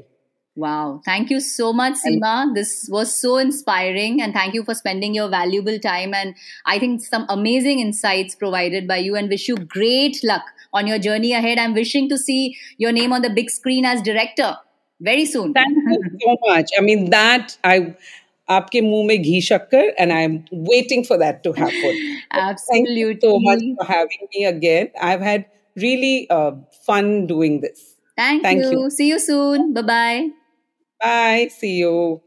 Wow. 0.58 1.02
Thank 1.04 1.30
you 1.30 1.42
so 1.42 1.74
much, 1.74 1.96
Seema. 1.96 2.54
This 2.56 2.88
was 2.90 3.14
so 3.14 3.38
inspiring. 3.38 4.22
And 4.22 4.34
thank 4.34 4.54
you 4.54 4.64
for 4.64 4.74
spending 4.74 5.14
your 5.14 5.28
valuable 5.28 5.78
time. 5.80 6.14
And 6.14 6.34
I 6.66 6.80
think 6.80 7.04
some 7.04 7.26
amazing 7.28 7.80
insights 7.80 8.36
provided 8.36 8.88
by 8.88 8.98
you 8.98 9.16
and 9.16 9.28
wish 9.28 9.50
you 9.50 9.58
great 9.58 10.24
luck 10.24 10.44
on 10.72 10.88
your 10.88 10.98
journey 10.98 11.34
ahead. 11.34 11.58
I'm 11.58 11.74
wishing 11.74 12.08
to 12.08 12.18
see 12.18 12.56
your 12.78 12.94
name 12.94 13.12
on 13.12 13.22
the 13.22 13.30
big 13.30 13.50
screen 13.50 13.84
as 13.84 14.02
director 14.02 14.56
very 15.02 15.26
soon. 15.26 15.54
Thank 15.54 15.76
you 15.76 16.20
so 16.22 16.38
much. 16.48 16.70
I 16.78 16.82
mean, 16.82 17.10
that 17.10 17.58
I. 17.64 17.96
आपके 18.50 18.82
मुंह 18.82 19.08
में 19.08 19.22
घी 19.22 19.42
शक्कर 19.42 19.96
and 19.98 20.14
I'm 20.14 20.46
waiting 20.52 21.04
for 21.04 21.18
that 21.18 21.42
to 21.44 21.52
happen. 21.52 21.96
Absolutely. 22.32 22.96
Thank 23.06 23.24
you 23.24 23.30
so 23.30 23.40
much 23.40 23.64
for 23.80 23.86
having 23.92 24.28
me 24.36 24.46
again. 24.46 24.92
I've 25.02 25.22
had 25.22 25.46
really 25.76 26.30
uh, 26.30 26.52
fun 26.86 27.26
doing 27.26 27.62
this. 27.62 27.96
Thank, 28.16 28.44
Thank 28.44 28.64
you. 28.64 28.72
you. 28.72 28.90
See 28.92 29.08
you 29.10 29.20
soon. 29.20 29.74
Bye-bye. 29.74 30.39
Bye. 31.01 31.49
See 31.49 31.77
you. 31.79 32.23